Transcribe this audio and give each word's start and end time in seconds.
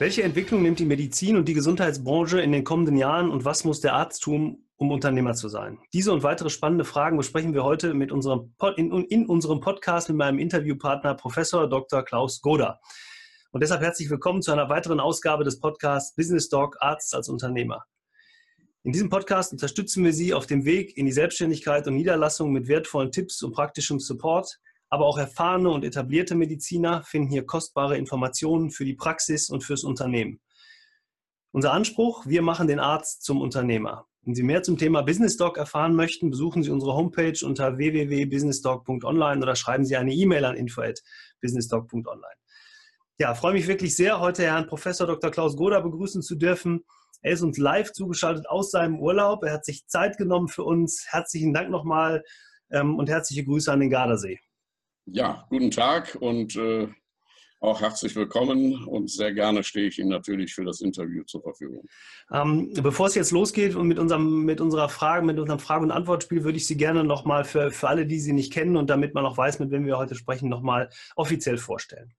Welche 0.00 0.22
Entwicklung 0.22 0.62
nimmt 0.62 0.78
die 0.78 0.84
Medizin 0.84 1.36
und 1.36 1.48
die 1.48 1.54
Gesundheitsbranche 1.54 2.40
in 2.40 2.52
den 2.52 2.62
kommenden 2.62 2.96
Jahren 2.96 3.32
und 3.32 3.44
was 3.44 3.64
muss 3.64 3.80
der 3.80 3.94
Arzt 3.94 4.22
tun, 4.22 4.64
um 4.76 4.92
Unternehmer 4.92 5.34
zu 5.34 5.48
sein? 5.48 5.80
Diese 5.92 6.12
und 6.12 6.22
weitere 6.22 6.50
spannende 6.50 6.84
Fragen 6.84 7.16
besprechen 7.16 7.52
wir 7.52 7.64
heute 7.64 7.94
mit 7.94 8.12
unserem 8.12 8.54
in, 8.76 8.92
in 8.92 9.26
unserem 9.26 9.58
Podcast 9.58 10.08
mit 10.08 10.16
meinem 10.16 10.38
Interviewpartner 10.38 11.16
Professor 11.16 11.68
Dr. 11.68 12.04
Klaus 12.04 12.40
Goda. 12.40 12.78
Und 13.50 13.60
deshalb 13.60 13.80
herzlich 13.80 14.08
willkommen 14.08 14.40
zu 14.40 14.52
einer 14.52 14.68
weiteren 14.68 15.00
Ausgabe 15.00 15.42
des 15.42 15.58
Podcasts 15.58 16.14
Business 16.14 16.48
Dog 16.48 16.76
Arzt 16.78 17.12
als 17.16 17.28
Unternehmer. 17.28 17.84
In 18.84 18.92
diesem 18.92 19.10
Podcast 19.10 19.50
unterstützen 19.50 20.04
wir 20.04 20.12
Sie 20.12 20.32
auf 20.32 20.46
dem 20.46 20.64
Weg 20.64 20.96
in 20.96 21.06
die 21.06 21.12
Selbstständigkeit 21.12 21.88
und 21.88 21.96
Niederlassung 21.96 22.52
mit 22.52 22.68
wertvollen 22.68 23.10
Tipps 23.10 23.42
und 23.42 23.50
praktischem 23.50 23.98
Support, 23.98 24.60
aber 24.90 25.06
auch 25.06 25.18
erfahrene 25.18 25.70
und 25.70 25.84
etablierte 25.84 26.34
Mediziner 26.34 27.02
finden 27.02 27.30
hier 27.30 27.44
kostbare 27.44 27.96
Informationen 27.96 28.70
für 28.70 28.84
die 28.84 28.94
Praxis 28.94 29.50
und 29.50 29.62
fürs 29.62 29.84
Unternehmen. 29.84 30.40
Unser 31.52 31.72
Anspruch, 31.72 32.26
wir 32.26 32.42
machen 32.42 32.68
den 32.68 32.78
Arzt 32.80 33.22
zum 33.22 33.40
Unternehmer. 33.40 34.06
Wenn 34.22 34.34
Sie 34.34 34.42
mehr 34.42 34.62
zum 34.62 34.76
Thema 34.76 35.02
Business 35.02 35.36
Doc 35.36 35.56
erfahren 35.56 35.94
möchten, 35.94 36.30
besuchen 36.30 36.62
Sie 36.62 36.70
unsere 36.70 36.94
Homepage 36.94 37.38
unter 37.42 37.78
www.businessdoc.online 37.78 39.42
oder 39.42 39.56
schreiben 39.56 39.84
Sie 39.84 39.96
eine 39.96 40.12
E-Mail 40.12 40.44
an 40.44 40.56
info@businessdoc.online. 40.56 42.36
Ja, 43.18 43.34
freue 43.34 43.54
mich 43.54 43.66
wirklich 43.66 43.96
sehr, 43.96 44.20
heute 44.20 44.42
Herrn 44.42 44.66
Professor 44.66 45.06
Dr. 45.06 45.30
Klaus 45.30 45.56
Goda 45.56 45.80
begrüßen 45.80 46.22
zu 46.22 46.36
dürfen. 46.36 46.84
Er 47.22 47.32
ist 47.32 47.42
uns 47.42 47.58
live 47.58 47.92
zugeschaltet 47.92 48.48
aus 48.48 48.70
seinem 48.70 49.00
Urlaub. 49.00 49.42
Er 49.44 49.54
hat 49.54 49.64
sich 49.64 49.86
Zeit 49.86 50.18
genommen 50.18 50.48
für 50.48 50.62
uns. 50.62 51.06
Herzlichen 51.08 51.52
Dank 51.52 51.70
nochmal 51.70 52.22
ähm, 52.70 52.96
und 52.96 53.08
herzliche 53.08 53.44
Grüße 53.44 53.72
an 53.72 53.80
den 53.80 53.90
Gardasee. 53.90 54.38
Ja, 55.12 55.46
guten 55.48 55.70
Tag 55.70 56.18
und 56.20 56.54
äh, 56.56 56.86
auch 57.60 57.80
herzlich 57.80 58.14
willkommen 58.14 58.84
und 58.84 59.10
sehr 59.10 59.32
gerne 59.32 59.64
stehe 59.64 59.88
ich 59.88 59.98
Ihnen 59.98 60.10
natürlich 60.10 60.54
für 60.54 60.64
das 60.64 60.82
Interview 60.82 61.24
zur 61.24 61.42
Verfügung. 61.42 61.86
Ähm, 62.30 62.72
bevor 62.74 63.06
es 63.06 63.14
jetzt 63.14 63.30
losgeht 63.30 63.74
und 63.74 63.88
mit 63.88 63.98
unserem 63.98 64.44
mit 64.44 64.60
unserer 64.60 64.90
Frage, 64.90 65.24
mit 65.24 65.38
unserem 65.38 65.60
Frage- 65.60 65.84
und 65.84 65.92
Antwortspiel 65.92 66.44
würde 66.44 66.58
ich 66.58 66.66
Sie 66.66 66.76
gerne 66.76 67.04
nochmal 67.04 67.44
für, 67.44 67.70
für 67.70 67.88
alle, 67.88 68.06
die 68.06 68.20
Sie 68.20 68.32
nicht 68.32 68.52
kennen 68.52 68.76
und 68.76 68.90
damit 68.90 69.14
man 69.14 69.24
auch 69.24 69.38
weiß, 69.38 69.60
mit 69.60 69.70
wem 69.70 69.86
wir 69.86 69.96
heute 69.96 70.14
sprechen, 70.14 70.50
nochmal 70.50 70.90
offiziell 71.16 71.56
vorstellen. 71.56 72.12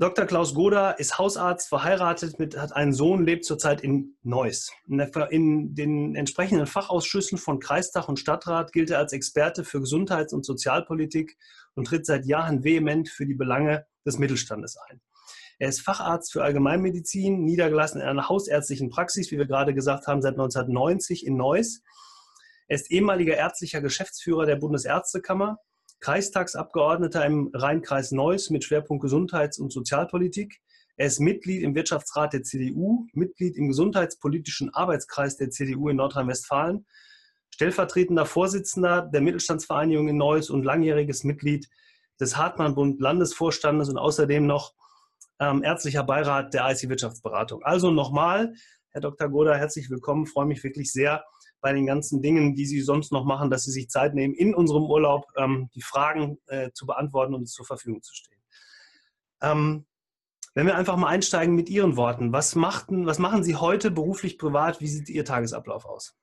Dr. 0.00 0.26
Klaus 0.26 0.54
Goda 0.54 0.92
ist 0.92 1.18
Hausarzt, 1.18 1.68
verheiratet, 1.68 2.38
mit, 2.38 2.56
hat 2.56 2.72
einen 2.72 2.92
Sohn, 2.92 3.24
lebt 3.24 3.44
zurzeit 3.44 3.80
in 3.80 4.16
Neuss. 4.22 4.70
In, 4.86 4.98
der, 4.98 5.32
in, 5.32 5.74
den 5.74 6.14
entsprechenden 6.14 6.68
Fachausschüssen 6.68 7.36
von 7.36 7.58
Kreistag 7.58 8.08
und 8.08 8.20
Stadtrat 8.20 8.70
gilt 8.72 8.90
er 8.90 8.98
als 8.98 9.12
Experte 9.12 9.64
für 9.64 9.80
Gesundheits- 9.80 10.32
und 10.32 10.46
Sozialpolitik 10.46 11.36
und 11.74 11.88
tritt 11.88 12.06
seit 12.06 12.26
Jahren 12.26 12.62
vehement 12.62 13.08
für 13.08 13.26
die 13.26 13.34
Belange 13.34 13.86
des 14.06 14.18
Mittelstandes 14.18 14.76
ein. 14.88 15.00
Er 15.58 15.68
ist 15.68 15.80
Facharzt 15.80 16.30
für 16.30 16.44
Allgemeinmedizin, 16.44 17.42
niedergelassen 17.42 18.00
in 18.00 18.06
einer 18.06 18.28
hausärztlichen 18.28 18.90
Praxis, 18.90 19.32
wie 19.32 19.38
wir 19.38 19.46
gerade 19.46 19.74
gesagt 19.74 20.06
haben, 20.06 20.22
seit 20.22 20.34
1990 20.34 21.26
in 21.26 21.36
Neuss. 21.36 21.82
Er 22.68 22.76
ist 22.76 22.92
ehemaliger 22.92 23.34
ärztlicher 23.34 23.80
Geschäftsführer 23.80 24.46
der 24.46 24.54
Bundesärztekammer 24.54 25.58
Kreistagsabgeordneter 26.00 27.24
im 27.24 27.50
Rheinkreis 27.54 28.12
Neuss 28.12 28.50
mit 28.50 28.64
Schwerpunkt 28.64 29.02
Gesundheits- 29.02 29.58
und 29.58 29.72
Sozialpolitik. 29.72 30.60
Er 30.96 31.06
ist 31.06 31.20
Mitglied 31.20 31.62
im 31.62 31.74
Wirtschaftsrat 31.74 32.32
der 32.32 32.42
CDU, 32.42 33.06
Mitglied 33.12 33.56
im 33.56 33.68
gesundheitspolitischen 33.68 34.74
Arbeitskreis 34.74 35.36
der 35.36 35.50
CDU 35.50 35.88
in 35.88 35.96
Nordrhein-Westfalen, 35.96 36.86
stellvertretender 37.54 38.26
Vorsitzender 38.26 39.02
der 39.02 39.20
Mittelstandsvereinigung 39.20 40.08
in 40.08 40.16
Neuss 40.16 40.50
und 40.50 40.64
langjähriges 40.64 41.24
Mitglied 41.24 41.68
des 42.20 42.36
Hartmann-Bund 42.36 43.00
Landesvorstandes 43.00 43.88
und 43.88 43.98
außerdem 43.98 44.46
noch 44.46 44.74
ähm, 45.40 45.62
ärztlicher 45.62 46.02
Beirat 46.02 46.52
der 46.54 46.68
IC 46.68 46.88
Wirtschaftsberatung. 46.88 47.62
Also 47.62 47.90
nochmal, 47.90 48.54
Herr 48.90 49.00
Dr. 49.00 49.28
Goda, 49.28 49.54
herzlich 49.54 49.90
willkommen. 49.90 50.26
Freue 50.26 50.46
mich 50.46 50.64
wirklich 50.64 50.92
sehr, 50.92 51.24
bei 51.60 51.72
den 51.72 51.86
ganzen 51.86 52.22
Dingen, 52.22 52.54
die 52.54 52.66
Sie 52.66 52.80
sonst 52.80 53.12
noch 53.12 53.24
machen, 53.24 53.50
dass 53.50 53.64
Sie 53.64 53.72
sich 53.72 53.88
Zeit 53.88 54.14
nehmen, 54.14 54.34
in 54.34 54.54
unserem 54.54 54.84
Urlaub 54.84 55.26
ähm, 55.36 55.70
die 55.74 55.82
Fragen 55.82 56.38
äh, 56.46 56.70
zu 56.72 56.86
beantworten 56.86 57.34
und 57.34 57.46
zur 57.48 57.66
Verfügung 57.66 58.02
zu 58.02 58.14
stehen. 58.14 58.40
Ähm, 59.40 59.86
wenn 60.54 60.66
wir 60.66 60.76
einfach 60.76 60.96
mal 60.96 61.08
einsteigen 61.08 61.54
mit 61.54 61.68
Ihren 61.68 61.96
Worten, 61.96 62.32
was, 62.32 62.54
machten, 62.54 63.06
was 63.06 63.18
machen 63.18 63.44
Sie 63.44 63.56
heute 63.56 63.90
beruflich, 63.90 64.38
privat? 64.38 64.80
Wie 64.80 64.88
sieht 64.88 65.08
Ihr 65.08 65.24
Tagesablauf 65.24 65.84
aus? 65.84 66.16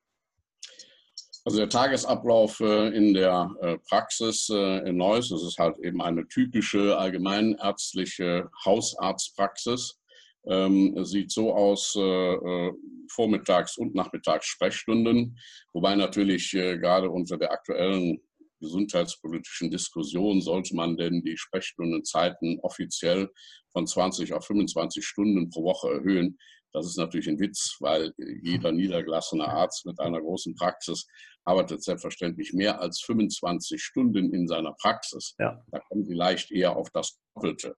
Also 1.45 1.59
der 1.59 1.69
Tagesablauf 1.69 2.59
äh, 2.59 2.87
in 2.89 3.13
der 3.13 3.51
äh, 3.61 3.77
Praxis 3.87 4.49
äh, 4.49 4.89
in 4.89 4.97
Neuss, 4.97 5.29
das 5.29 5.43
ist 5.43 5.59
halt 5.59 5.77
eben 5.77 6.01
eine 6.01 6.27
typische 6.27 6.97
allgemeinärztliche 6.97 8.49
Hausarztpraxis 8.65 9.99
ähm, 10.47 11.03
sieht 11.05 11.31
so 11.31 11.53
aus, 11.53 11.95
äh, 11.95 12.01
äh, 12.01 12.73
vormittags 13.11 13.77
und 13.77 13.95
nachmittags 13.95 14.47
Sprechstunden, 14.47 15.37
wobei 15.73 15.95
natürlich 15.95 16.53
äh, 16.53 16.77
gerade 16.77 17.09
unter 17.09 17.37
der 17.37 17.51
aktuellen 17.51 18.19
gesundheitspolitischen 18.59 19.69
Diskussion 19.69 20.41
sollte 20.41 20.75
man 20.75 20.97
denn 20.97 21.21
die 21.23 21.37
Sprechstundenzeiten 21.37 22.59
offiziell 22.61 23.29
von 23.71 23.85
20 23.85 24.33
auf 24.33 24.45
25 24.45 25.05
Stunden 25.05 25.49
pro 25.49 25.63
Woche 25.63 25.89
erhöhen. 25.91 26.37
Das 26.71 26.85
ist 26.87 26.97
natürlich 26.97 27.29
ein 27.29 27.39
Witz, 27.39 27.77
weil 27.79 28.13
jeder 28.41 28.71
niedergelassene 28.71 29.47
Arzt 29.47 29.85
mit 29.85 29.99
einer 29.99 30.19
großen 30.19 30.55
Praxis 30.55 31.07
arbeitet 31.45 31.83
selbstverständlich 31.83 32.53
mehr 32.53 32.81
als 32.81 33.01
25 33.01 33.81
Stunden 33.81 34.33
in 34.33 34.47
seiner 34.47 34.73
Praxis. 34.73 35.35
Ja. 35.39 35.63
Da 35.71 35.79
kommen 35.79 36.03
Sie 36.03 36.13
leicht 36.13 36.51
eher 36.51 36.75
auf 36.75 36.89
das 36.89 37.17
Doppelte. 37.33 37.75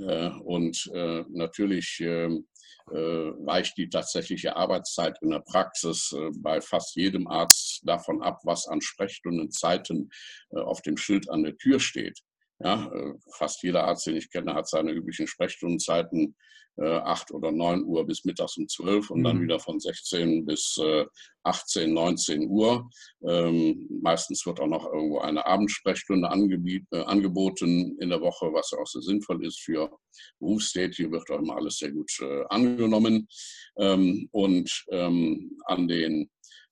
Äh, 0.00 0.30
und 0.44 0.90
äh, 0.94 1.24
natürlich 1.28 2.00
ähm, 2.00 2.46
äh, 2.90 2.96
weicht 2.96 3.76
die 3.76 3.88
tatsächliche 3.88 4.56
Arbeitszeit 4.56 5.18
in 5.22 5.30
der 5.30 5.40
Praxis 5.40 6.14
bei 6.36 6.60
fast 6.60 6.96
jedem 6.96 7.26
Arzt 7.26 7.82
davon 7.84 8.22
ab, 8.22 8.40
was 8.44 8.66
an 8.66 8.80
Sprechstundenzeiten 8.80 10.10
auf 10.52 10.80
dem 10.80 10.96
Schild 10.96 11.28
an 11.28 11.42
der 11.42 11.56
Tür 11.56 11.80
steht. 11.80 12.20
Ja, 12.60 12.90
fast 13.34 13.62
jeder 13.62 13.84
Arzt, 13.84 14.06
den 14.06 14.16
ich 14.16 14.30
kenne, 14.30 14.54
hat 14.54 14.68
seine 14.68 14.90
üblichen 14.92 15.28
Sprechstundenzeiten 15.28 16.34
äh, 16.78 16.98
8 16.98 17.32
oder 17.32 17.50
9 17.52 17.84
Uhr 17.84 18.06
bis 18.06 18.24
mittags 18.24 18.56
um 18.56 18.68
12 18.68 19.10
und 19.10 19.20
mhm. 19.20 19.24
dann 19.24 19.42
wieder 19.42 19.58
von 19.58 19.80
16 19.80 20.46
bis 20.46 20.78
äh, 20.82 21.06
18, 21.42 21.92
19 21.92 22.48
Uhr. 22.48 22.88
Ähm, 23.26 23.88
meistens 24.02 24.46
wird 24.46 24.60
auch 24.60 24.66
noch 24.66 24.86
irgendwo 24.86 25.18
eine 25.18 25.46
Abendsprechstunde 25.46 26.28
äh, 26.28 27.02
angeboten 27.02 27.96
in 28.00 28.10
der 28.10 28.20
Woche, 28.20 28.52
was 28.52 28.72
auch 28.72 28.86
sehr 28.86 29.02
sinnvoll 29.02 29.44
ist 29.44 29.60
für 29.60 29.90
Berufstätige, 30.38 31.10
wird 31.10 31.30
auch 31.30 31.40
immer 31.40 31.56
alles 31.56 31.78
sehr 31.78 31.90
gut 31.90 32.10
äh, 32.20 32.44
angenommen. 32.48 33.28
Ähm, 33.76 34.28
und 34.32 34.84
ähm, 34.90 35.58
an 35.66 35.88
den 35.88 36.30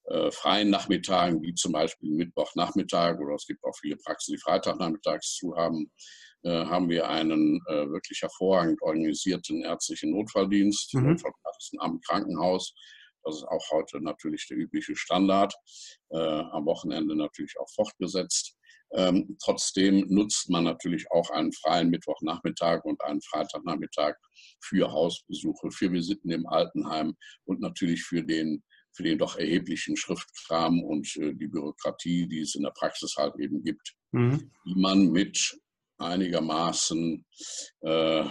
äh, 0.08 0.30
freien 0.30 0.70
Nachmittagen, 0.70 1.42
wie 1.42 1.54
zum 1.54 1.72
Beispiel 1.72 2.12
Mittwochnachmittag 2.12 3.18
oder 3.18 3.34
es 3.34 3.46
gibt 3.46 3.64
auch 3.64 3.76
viele 3.80 3.96
Praxen, 3.96 4.34
die 4.34 4.40
Freitagnachmittags 4.40 5.34
zu 5.34 5.56
haben, 5.56 5.90
äh, 6.44 6.64
haben 6.66 6.88
wir 6.88 7.08
einen 7.08 7.60
äh, 7.66 7.90
wirklich 7.90 8.22
hervorragend 8.22 8.80
organisierten 8.82 9.62
ärztlichen 9.62 10.12
Notfalldienst, 10.12 10.94
mhm. 10.94 11.08
Notfallpraxen 11.08 11.80
am 11.80 12.00
Krankenhaus. 12.00 12.72
Das 13.24 13.38
ist 13.38 13.48
auch 13.48 13.70
heute 13.72 14.00
natürlich 14.00 14.46
der 14.46 14.56
übliche 14.56 14.94
Standard, 14.94 15.52
am 16.10 16.64
Wochenende 16.64 17.16
natürlich 17.16 17.54
auch 17.58 17.68
fortgesetzt. 17.74 18.56
Ähm, 18.92 19.36
trotzdem 19.42 20.06
nutzt 20.08 20.48
man 20.48 20.62
natürlich 20.62 21.10
auch 21.10 21.30
einen 21.30 21.52
freien 21.52 21.90
Mittwochnachmittag 21.90 22.84
und 22.84 23.02
einen 23.02 23.20
Freitagnachmittag 23.20 24.14
für 24.60 24.92
Hausbesuche, 24.92 25.72
für 25.72 25.90
Visiten 25.90 26.30
im 26.30 26.46
Altenheim 26.46 27.16
und 27.46 27.60
natürlich 27.60 28.04
für 28.04 28.22
den 28.22 28.62
für 28.96 29.02
den 29.02 29.18
doch 29.18 29.36
erheblichen 29.36 29.96
Schriftkram 29.96 30.82
und 30.82 31.14
äh, 31.16 31.34
die 31.34 31.48
Bürokratie, 31.48 32.26
die 32.26 32.40
es 32.40 32.54
in 32.54 32.62
der 32.62 32.70
Praxis 32.70 33.14
halt 33.16 33.34
eben 33.38 33.62
gibt, 33.62 33.94
mhm. 34.12 34.50
die 34.64 34.74
man 34.74 35.10
mit 35.10 35.58
einigermaßen 35.98 37.24
äh, 37.80 38.24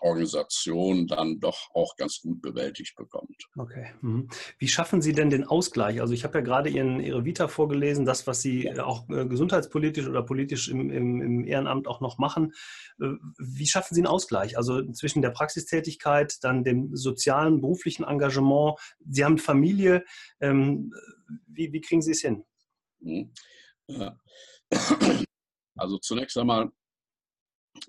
Organisation 0.00 1.06
dann 1.06 1.40
doch 1.40 1.70
auch 1.74 1.96
ganz 1.96 2.20
gut 2.20 2.40
bewältigt 2.42 2.96
bekommt. 2.96 3.48
Okay. 3.56 3.92
Mhm. 4.00 4.28
Wie 4.58 4.68
schaffen 4.68 5.02
Sie 5.02 5.12
denn 5.12 5.30
den 5.30 5.44
Ausgleich? 5.44 6.00
Also 6.00 6.14
ich 6.14 6.24
habe 6.24 6.38
ja 6.38 6.44
gerade 6.44 6.70
Ihren, 6.70 7.00
Ihre 7.00 7.24
Vita 7.24 7.48
vorgelesen, 7.48 8.04
das, 8.04 8.26
was 8.26 8.40
Sie 8.42 8.64
ja. 8.64 8.84
auch 8.84 9.08
äh, 9.08 9.26
gesundheitspolitisch 9.26 10.06
oder 10.06 10.22
politisch 10.22 10.68
im, 10.68 10.90
im, 10.90 11.20
im, 11.20 11.44
Ehrenamt 11.44 11.88
auch 11.88 12.00
noch 12.00 12.18
machen. 12.18 12.52
Äh, 13.00 13.12
wie 13.38 13.66
schaffen 13.66 13.94
Sie 13.94 14.00
einen 14.00 14.06
Ausgleich? 14.06 14.56
Also 14.56 14.82
zwischen 14.92 15.22
der 15.22 15.30
Praxistätigkeit, 15.30 16.38
dann 16.42 16.64
dem 16.64 16.94
sozialen, 16.94 17.60
beruflichen 17.60 18.04
Engagement. 18.04 18.78
Sie 19.08 19.24
haben 19.24 19.38
Familie. 19.38 20.04
Ähm, 20.40 20.92
wie, 21.46 21.72
wie, 21.72 21.80
kriegen 21.80 22.02
Sie 22.02 22.12
es 22.12 22.20
hin? 22.20 22.44
Mhm. 23.00 23.32
Also 25.78 25.98
zunächst 25.98 26.38
einmal 26.38 26.72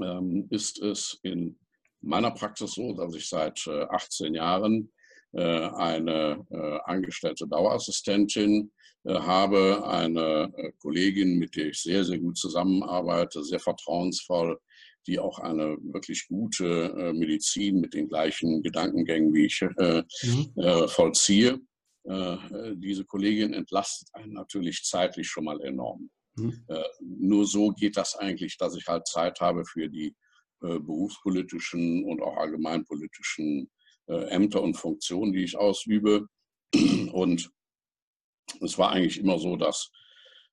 ähm, 0.02 0.48
ist 0.50 0.80
es 0.80 1.20
in 1.24 1.58
meiner 2.02 2.32
Praxis 2.32 2.74
so, 2.74 2.94
dass 2.94 3.16
ich 3.16 3.28
seit 3.28 3.66
äh, 3.68 3.84
18 3.84 4.34
Jahren 4.34 4.92
äh, 5.34 5.42
eine 5.42 6.46
äh, 6.50 6.80
angestellte 6.86 7.48
Dauerassistentin 7.48 8.72
äh, 9.04 9.14
habe, 9.14 9.86
eine 9.88 10.52
äh, 10.56 10.72
Kollegin, 10.80 11.38
mit 11.38 11.56
der 11.56 11.68
ich 11.68 11.82
sehr, 11.82 12.04
sehr 12.04 12.20
gut 12.20 12.38
zusammenarbeite, 12.38 13.44
sehr 13.44 13.60
vertrauensvoll, 13.60 14.60
die 15.06 15.20
auch 15.20 15.40
eine 15.40 15.78
wirklich 15.82 16.28
gute 16.28 16.94
äh, 16.98 17.14
Medizin 17.14 17.80
mit 17.80 17.94
den 17.94 18.08
gleichen 18.08 18.62
Gedankengängen 18.62 19.34
wie 19.34 19.46
ich 19.46 19.62
äh, 19.62 20.04
mhm. 20.24 20.54
äh, 20.56 20.88
vollziehe. 20.88 21.60
Äh, 22.04 22.38
diese 22.76 23.06
Kollegin 23.06 23.54
entlastet 23.54 24.10
einen 24.14 24.34
natürlich 24.34 24.84
zeitlich 24.84 25.28
schon 25.28 25.46
mal 25.46 25.62
enorm. 25.62 26.10
Mhm. 26.36 26.64
Äh, 26.68 26.84
nur 27.02 27.46
so 27.46 27.72
geht 27.72 27.98
das 27.98 28.16
eigentlich, 28.16 28.58
dass 28.58 28.76
ich 28.76 28.88
halt 28.88 29.08
Zeit 29.08 29.40
habe 29.42 29.66
für 29.66 29.90
die 29.90 30.08
äh, 30.08 30.27
berufspolitischen 30.60 32.04
und 32.06 32.22
auch 32.22 32.38
allgemeinpolitischen 32.38 33.70
Ämter 34.08 34.62
und 34.62 34.76
Funktionen, 34.76 35.34
die 35.34 35.44
ich 35.44 35.58
ausübe. 35.58 36.28
Und 37.12 37.50
es 38.62 38.78
war 38.78 38.92
eigentlich 38.92 39.20
immer 39.20 39.38
so, 39.38 39.56
dass 39.58 39.92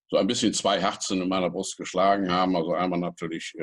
so 0.08 0.16
ein 0.16 0.26
bisschen 0.26 0.52
zwei 0.52 0.80
Herzen 0.80 1.22
in 1.22 1.28
meiner 1.28 1.50
Brust 1.50 1.76
geschlagen 1.76 2.30
haben. 2.30 2.56
Also 2.56 2.72
einmal 2.72 2.98
natürlich 2.98 3.54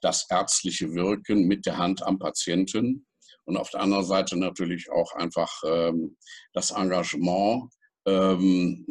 das 0.00 0.26
ärztliche 0.28 0.92
Wirken 0.94 1.46
mit 1.46 1.66
der 1.66 1.78
Hand 1.78 2.02
am 2.02 2.18
Patienten 2.18 3.06
und 3.44 3.56
auf 3.56 3.70
der 3.70 3.80
anderen 3.80 4.04
Seite 4.04 4.36
natürlich 4.36 4.90
auch 4.90 5.12
einfach 5.14 5.50
ähm, 5.64 6.16
das 6.52 6.70
Engagement 6.70 7.72
ähm, 8.06 8.86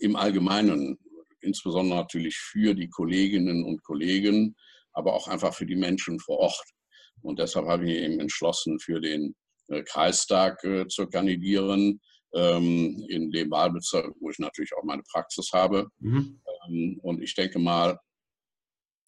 im 0.00 0.16
Allgemeinen, 0.16 0.98
insbesondere 1.40 1.98
natürlich 2.00 2.36
für 2.36 2.74
die 2.74 2.88
Kolleginnen 2.88 3.64
und 3.64 3.82
Kollegen, 3.84 4.56
aber 4.96 5.14
auch 5.14 5.28
einfach 5.28 5.54
für 5.54 5.66
die 5.66 5.76
Menschen 5.76 6.18
vor 6.18 6.38
Ort. 6.38 6.72
Und 7.22 7.38
deshalb 7.38 7.66
habe 7.66 7.84
ich 7.88 7.98
eben 8.02 8.18
entschlossen, 8.18 8.80
für 8.80 9.00
den 9.00 9.34
äh, 9.68 9.82
Kreistag 9.82 10.62
äh, 10.64 10.86
zu 10.88 11.06
kandidieren, 11.06 12.00
ähm, 12.34 13.04
in 13.08 13.30
dem 13.30 13.50
Wahlbezirk, 13.50 14.14
wo 14.20 14.30
ich 14.30 14.38
natürlich 14.38 14.72
auch 14.76 14.84
meine 14.84 15.02
Praxis 15.02 15.50
habe. 15.52 15.88
Mhm. 15.98 16.40
Ähm, 16.68 17.00
und 17.02 17.22
ich 17.22 17.34
denke 17.34 17.58
mal, 17.58 17.98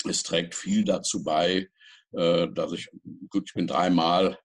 es 0.08 0.22
trägt 0.22 0.54
viel 0.54 0.84
dazu 0.84 1.22
bei, 1.24 1.68
äh, 2.12 2.48
dass 2.52 2.72
ich, 2.72 2.88
gut, 3.30 3.44
ich 3.48 3.54
bin 3.54 3.66
dreimal 3.66 4.38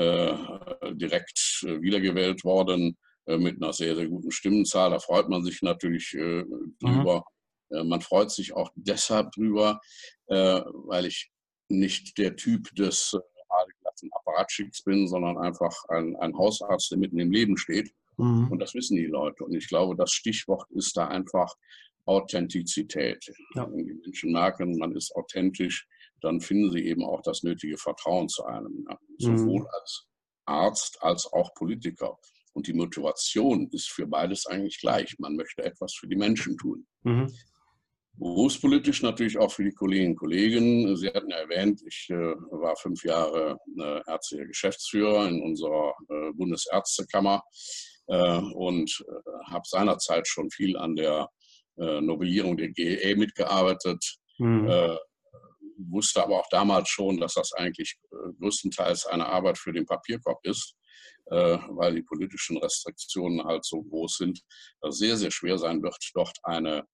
direkt 0.00 1.64
äh, 1.66 1.80
wiedergewählt 1.80 2.44
worden 2.44 2.96
mit 3.26 3.56
einer 3.56 3.72
sehr, 3.72 3.96
sehr 3.96 4.06
guten 4.06 4.30
Stimmenzahl. 4.30 4.90
Da 4.90 5.00
freut 5.00 5.28
man 5.28 5.42
sich 5.42 5.60
natürlich 5.60 6.10
drüber. 6.10 7.16
Mhm. 7.16 7.37
Man 7.70 8.00
freut 8.00 8.30
sich 8.30 8.54
auch 8.54 8.70
deshalb 8.76 9.32
drüber, 9.32 9.80
weil 10.26 11.06
ich 11.06 11.30
nicht 11.68 12.16
der 12.18 12.36
Typ 12.36 12.74
des 12.74 13.14
aalglatten 13.48 14.10
Apparatschicks 14.12 14.82
bin, 14.82 15.08
sondern 15.08 15.38
einfach 15.38 15.74
ein, 15.88 16.16
ein 16.16 16.36
Hausarzt, 16.36 16.90
der 16.90 16.98
mitten 16.98 17.18
im 17.18 17.30
Leben 17.30 17.56
steht. 17.56 17.92
Mhm. 18.16 18.48
Und 18.50 18.58
das 18.58 18.74
wissen 18.74 18.96
die 18.96 19.06
Leute. 19.06 19.44
Und 19.44 19.54
ich 19.54 19.68
glaube, 19.68 19.96
das 19.96 20.12
Stichwort 20.12 20.70
ist 20.70 20.96
da 20.96 21.08
einfach 21.08 21.54
Authentizität. 22.04 23.24
Ja. 23.54 23.70
Wenn 23.70 23.86
die 23.86 23.94
Menschen 23.94 24.32
merken, 24.32 24.78
man 24.78 24.94
ist 24.96 25.14
authentisch, 25.14 25.86
dann 26.20 26.40
finden 26.40 26.70
sie 26.70 26.86
eben 26.86 27.04
auch 27.04 27.22
das 27.22 27.42
nötige 27.42 27.78
Vertrauen 27.78 28.28
zu 28.28 28.44
einem, 28.44 28.86
ja. 28.88 28.98
sowohl 29.18 29.60
mhm. 29.60 29.68
als 29.80 30.06
Arzt 30.46 31.02
als 31.02 31.30
auch 31.32 31.54
Politiker. 31.54 32.18
Und 32.54 32.66
die 32.66 32.72
Motivation 32.72 33.68
ist 33.70 33.90
für 33.90 34.06
beides 34.06 34.46
eigentlich 34.46 34.80
gleich. 34.80 35.16
Man 35.18 35.36
möchte 35.36 35.62
etwas 35.62 35.94
für 35.94 36.08
die 36.08 36.16
Menschen 36.16 36.56
tun. 36.56 36.86
Mhm. 37.02 37.32
Berufspolitisch 38.18 39.02
natürlich 39.02 39.38
auch 39.38 39.52
für 39.52 39.62
die 39.62 39.72
Kolleginnen 39.72 40.10
und 40.10 40.16
Kollegen. 40.16 40.96
Sie 40.96 41.08
hatten 41.08 41.30
ja 41.30 41.36
erwähnt, 41.36 41.80
ich 41.86 42.08
äh, 42.10 42.16
war 42.16 42.74
fünf 42.76 43.04
Jahre 43.04 43.58
äh, 43.78 44.00
ärztlicher 44.10 44.46
Geschäftsführer 44.46 45.28
in 45.28 45.40
unserer 45.40 45.94
äh, 46.08 46.32
Bundesärztekammer 46.32 47.42
und 48.54 49.04
habe 49.50 49.64
seinerzeit 49.66 50.26
schon 50.26 50.50
viel 50.50 50.78
an 50.78 50.96
der 50.96 51.28
Novellierung 51.76 52.56
der 52.56 52.70
GEE 52.70 53.16
mitgearbeitet. 53.16 54.02
Mhm. 54.38 54.96
Wusste 55.90 56.22
aber 56.22 56.40
auch 56.40 56.48
damals 56.50 56.88
schon, 56.88 57.20
dass 57.20 57.34
das 57.34 57.52
eigentlich 57.52 57.98
größtenteils 58.40 59.04
eine 59.08 59.26
Arbeit 59.26 59.58
für 59.58 59.74
den 59.74 59.84
Papierkorb 59.84 60.38
ist, 60.44 60.74
weil 61.26 61.96
die 61.96 62.02
politischen 62.02 62.56
Restriktionen 62.56 63.44
halt 63.44 63.66
so 63.66 63.82
groß 63.82 64.16
sind, 64.16 64.40
dass 64.80 64.94
es 64.94 65.00
sehr, 65.00 65.18
sehr 65.18 65.30
schwer 65.30 65.58
sein 65.58 65.82
wird, 65.82 65.98
dort 66.14 66.38
eine 66.44 66.86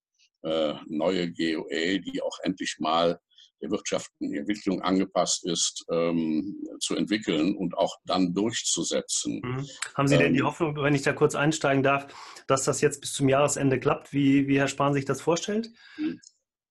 neue 0.87 1.31
GOE, 1.31 1.99
die 1.99 2.21
auch 2.21 2.37
endlich 2.43 2.77
mal 2.79 3.19
der 3.61 3.71
wirtschaftlichen 3.71 4.35
Entwicklung 4.35 4.81
angepasst 4.81 5.45
ist, 5.45 5.85
ähm, 5.91 6.55
zu 6.79 6.95
entwickeln 6.95 7.55
und 7.55 7.77
auch 7.77 7.95
dann 8.05 8.33
durchzusetzen. 8.33 9.41
Mhm. 9.43 9.67
Haben 9.95 10.07
Sie 10.07 10.17
denn 10.17 10.33
die 10.33 10.39
ähm, 10.39 10.45
Hoffnung, 10.45 10.75
wenn 10.77 10.95
ich 10.95 11.03
da 11.03 11.13
kurz 11.13 11.35
einsteigen 11.35 11.83
darf, 11.83 12.07
dass 12.47 12.63
das 12.63 12.81
jetzt 12.81 13.01
bis 13.01 13.13
zum 13.13 13.29
Jahresende 13.29 13.79
klappt, 13.79 14.13
wie, 14.13 14.47
wie 14.47 14.59
Herr 14.59 14.67
Spahn 14.67 14.93
sich 14.93 15.05
das 15.05 15.21
vorstellt? 15.21 15.69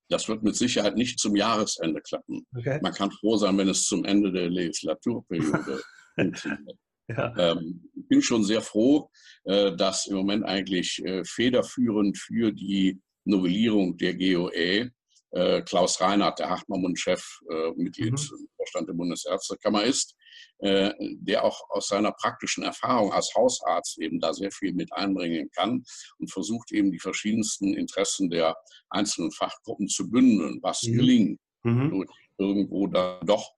Das 0.09 0.29
wird 0.29 0.43
mit 0.43 0.57
Sicherheit 0.57 0.97
nicht 0.97 1.19
zum 1.19 1.35
Jahresende 1.35 2.01
klappen. 2.01 2.47
Okay. 2.57 2.79
Man 2.83 2.93
kann 2.93 3.11
froh 3.11 3.37
sein, 3.37 3.57
wenn 3.59 3.69
es 3.69 3.85
zum 3.85 4.05
Ende 4.05 4.31
der 4.31 4.51
Legislaturperiode 4.51 5.83
funktioniert. 6.15 6.79
Ja. 7.09 7.35
Ähm, 7.37 7.91
ich 7.95 8.09
bin 8.09 8.23
schon 8.23 8.45
sehr 8.45 8.63
froh, 8.63 9.11
äh, 9.45 9.75
dass 9.77 10.07
im 10.07 10.17
Moment 10.17 10.45
eigentlich 10.45 11.05
äh, 11.05 11.23
federführend 11.25 12.17
für 12.17 12.51
die 12.53 13.01
Novellierung 13.25 13.97
der 13.97 14.15
GOE 14.15 14.91
äh, 15.35 15.63
Klaus 15.63 16.01
Reinhardt, 16.01 16.39
der 16.39 16.51
Hartmann-Chef, 16.51 17.41
äh, 17.51 17.71
Mitglied 17.77 18.13
mhm. 18.13 18.39
im 18.39 18.49
Vorstand 18.57 18.89
der 18.89 18.95
Bundesärztekammer 18.95 19.83
ist, 19.83 20.15
äh, 20.59 20.93
der 21.01 21.45
auch 21.45 21.61
aus 21.71 21.89
seiner 21.89 22.13
praktischen 22.13 22.63
Erfahrung 22.63 23.13
als 23.13 23.33
Hausarzt 23.35 23.99
eben 24.01 24.21
da 24.21 24.33
sehr 24.33 24.53
viel 24.53 24.73
mit 24.73 24.93
einbringen 24.93 25.51
kann 25.51 25.85
und 26.19 26.31
versucht 26.31 26.71
eben 26.73 26.93
die 26.93 27.01
verschiedensten 27.01 27.75
Interessen 27.75 28.31
der 28.31 28.57
einzelnen 28.91 29.33
Fachgruppen 29.33 29.89
zu 29.89 30.09
bündeln, 30.09 30.61
was 30.63 30.83
mhm. 30.85 30.97
gelingt. 30.97 31.41
Mhm. 31.65 32.07
Irgendwo 32.39 32.87
da 32.87 33.21
doch 33.25 33.53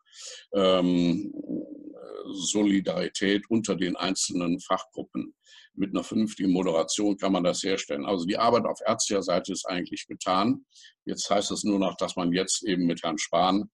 ähm, 0.55 1.33
Solidarität 2.27 3.45
unter 3.49 3.77
den 3.77 3.97
einzelnen 3.97 4.61
Fachgruppen. 4.61 5.35
Mit 5.75 5.91
einer 5.91 6.05
vernünftigen 6.05 6.53
Moderation 6.53 7.17
kann 7.17 7.33
man 7.33 7.45
das 7.45 7.63
herstellen. 7.63 8.07
Also 8.07 8.25
die 8.25 8.39
Arbeit 8.39 8.65
auf 8.65 8.81
ärztlicher 8.85 9.23
Seite 9.23 9.53
ist 9.53 9.67
eigentlich 9.67 10.07
getan. 10.07 10.65
Jetzt 11.05 11.29
heißt 11.29 11.51
es 11.51 11.65
nur 11.65 11.79
noch, 11.79 11.97
dass 11.97 12.17
man 12.17 12.33
jetzt 12.33 12.65
eben 12.65 12.87
mit 12.87 13.03
Herrn 13.03 13.19
Spahn 13.19 13.71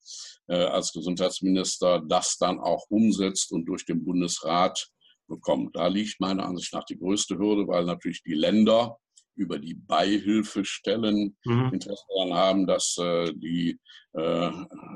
äh, 0.48 0.56
als 0.56 0.92
Gesundheitsminister 0.92 2.02
das 2.08 2.38
dann 2.38 2.58
auch 2.58 2.86
umsetzt 2.88 3.52
und 3.52 3.66
durch 3.66 3.84
den 3.84 4.04
Bundesrat 4.04 4.88
bekommt. 5.28 5.76
Da 5.76 5.86
liegt 5.86 6.20
meiner 6.20 6.44
Ansicht 6.44 6.72
nach 6.72 6.84
die 6.84 6.98
größte 6.98 7.38
Hürde, 7.38 7.66
weil 7.68 7.84
natürlich 7.84 8.22
die 8.22 8.34
Länder 8.34 8.98
über 9.34 9.58
die 9.58 9.74
Beihilfestellen 9.74 11.36
mhm. 11.44 11.70
Interesse 11.72 12.04
daran 12.14 12.34
haben, 12.34 12.66
dass 12.66 12.96
äh, 12.98 13.32
die 13.34 13.78
äh, 14.14 14.50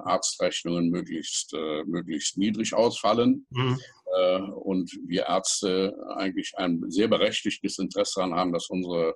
Arztrechnungen 0.05 0.91
möglichst, 0.91 1.55
äh, 1.55 1.85
möglichst 1.85 2.37
niedrig 2.37 2.75
ausfallen. 2.75 3.47
Mhm. 3.51 3.79
Äh, 4.17 4.41
und 4.41 4.91
wir 5.07 5.27
Ärzte 5.27 5.97
eigentlich 6.17 6.53
ein 6.57 6.83
sehr 6.91 7.09
berechtigtes 7.09 7.79
Interesse 7.79 8.21
daran 8.21 8.35
haben, 8.35 8.53
dass 8.53 8.69
unsere 8.69 9.15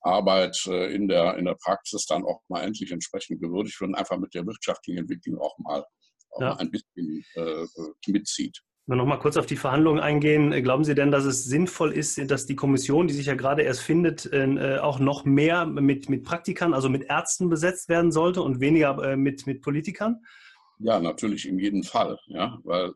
Arbeit 0.00 0.56
äh, 0.66 0.94
in 0.94 1.08
der, 1.08 1.36
in 1.36 1.46
der 1.46 1.56
Praxis 1.56 2.06
dann 2.06 2.24
auch 2.24 2.42
mal 2.48 2.62
endlich 2.62 2.92
entsprechend 2.92 3.40
gewürdigt 3.40 3.80
wird 3.80 3.88
und 3.88 3.94
einfach 3.94 4.18
mit 4.18 4.34
der 4.34 4.46
wirtschaftlichen 4.46 4.98
Entwicklung 4.98 5.38
auch 5.38 5.56
mal, 5.58 5.84
auch 6.30 6.40
ja. 6.40 6.48
mal 6.50 6.58
ein 6.58 6.70
bisschen 6.70 7.24
äh, 7.34 7.66
mitzieht. 8.06 8.60
Wenn 8.86 8.98
wir 8.98 9.02
noch 9.02 9.08
mal 9.08 9.18
kurz 9.18 9.38
auf 9.38 9.46
die 9.46 9.56
Verhandlungen 9.56 9.98
eingehen, 9.98 10.50
glauben 10.62 10.84
Sie 10.84 10.94
denn, 10.94 11.10
dass 11.10 11.24
es 11.24 11.44
sinnvoll 11.44 11.92
ist, 11.92 12.30
dass 12.30 12.44
die 12.44 12.54
Kommission, 12.54 13.06
die 13.06 13.14
sich 13.14 13.26
ja 13.26 13.34
gerade 13.34 13.62
erst 13.62 13.80
findet, 13.80 14.30
äh, 14.30 14.78
auch 14.78 14.98
noch 14.98 15.24
mehr 15.24 15.64
mit, 15.64 16.10
mit 16.10 16.22
Praktikern, 16.22 16.74
also 16.74 16.90
mit 16.90 17.04
Ärzten 17.04 17.48
besetzt 17.48 17.88
werden 17.88 18.12
sollte 18.12 18.42
und 18.42 18.60
weniger 18.60 19.02
äh, 19.02 19.16
mit, 19.16 19.46
mit 19.46 19.62
Politikern? 19.62 20.22
Ja, 20.80 21.00
natürlich 21.00 21.48
in 21.48 21.58
jedem 21.58 21.82
Fall. 21.82 22.18
Ja, 22.26 22.58
weil 22.64 22.92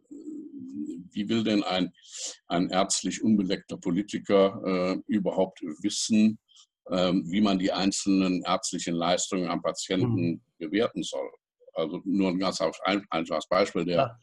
wie 1.11 1.29
will 1.29 1.43
denn 1.43 1.63
ein, 1.63 1.93
ein 2.49 2.69
ärztlich 2.69 3.23
unbeleckter 3.23 3.79
Politiker 3.79 4.61
äh, 4.65 5.01
überhaupt 5.07 5.63
wissen, 5.83 6.39
äh, 6.87 7.13
wie 7.25 7.41
man 7.41 7.59
die 7.59 7.73
einzelnen 7.73 8.43
ärztlichen 8.43 8.95
Leistungen 8.95 9.49
am 9.49 9.63
Patienten 9.63 10.33
mhm. 10.33 10.41
bewerten 10.59 11.03
soll? 11.03 11.31
Also 11.75 12.03
nur 12.05 12.29
ein 12.29 12.39
ganz 12.39 12.61
einfaches 12.61 13.49
Beispiel. 13.49 13.85
Der. 13.85 14.19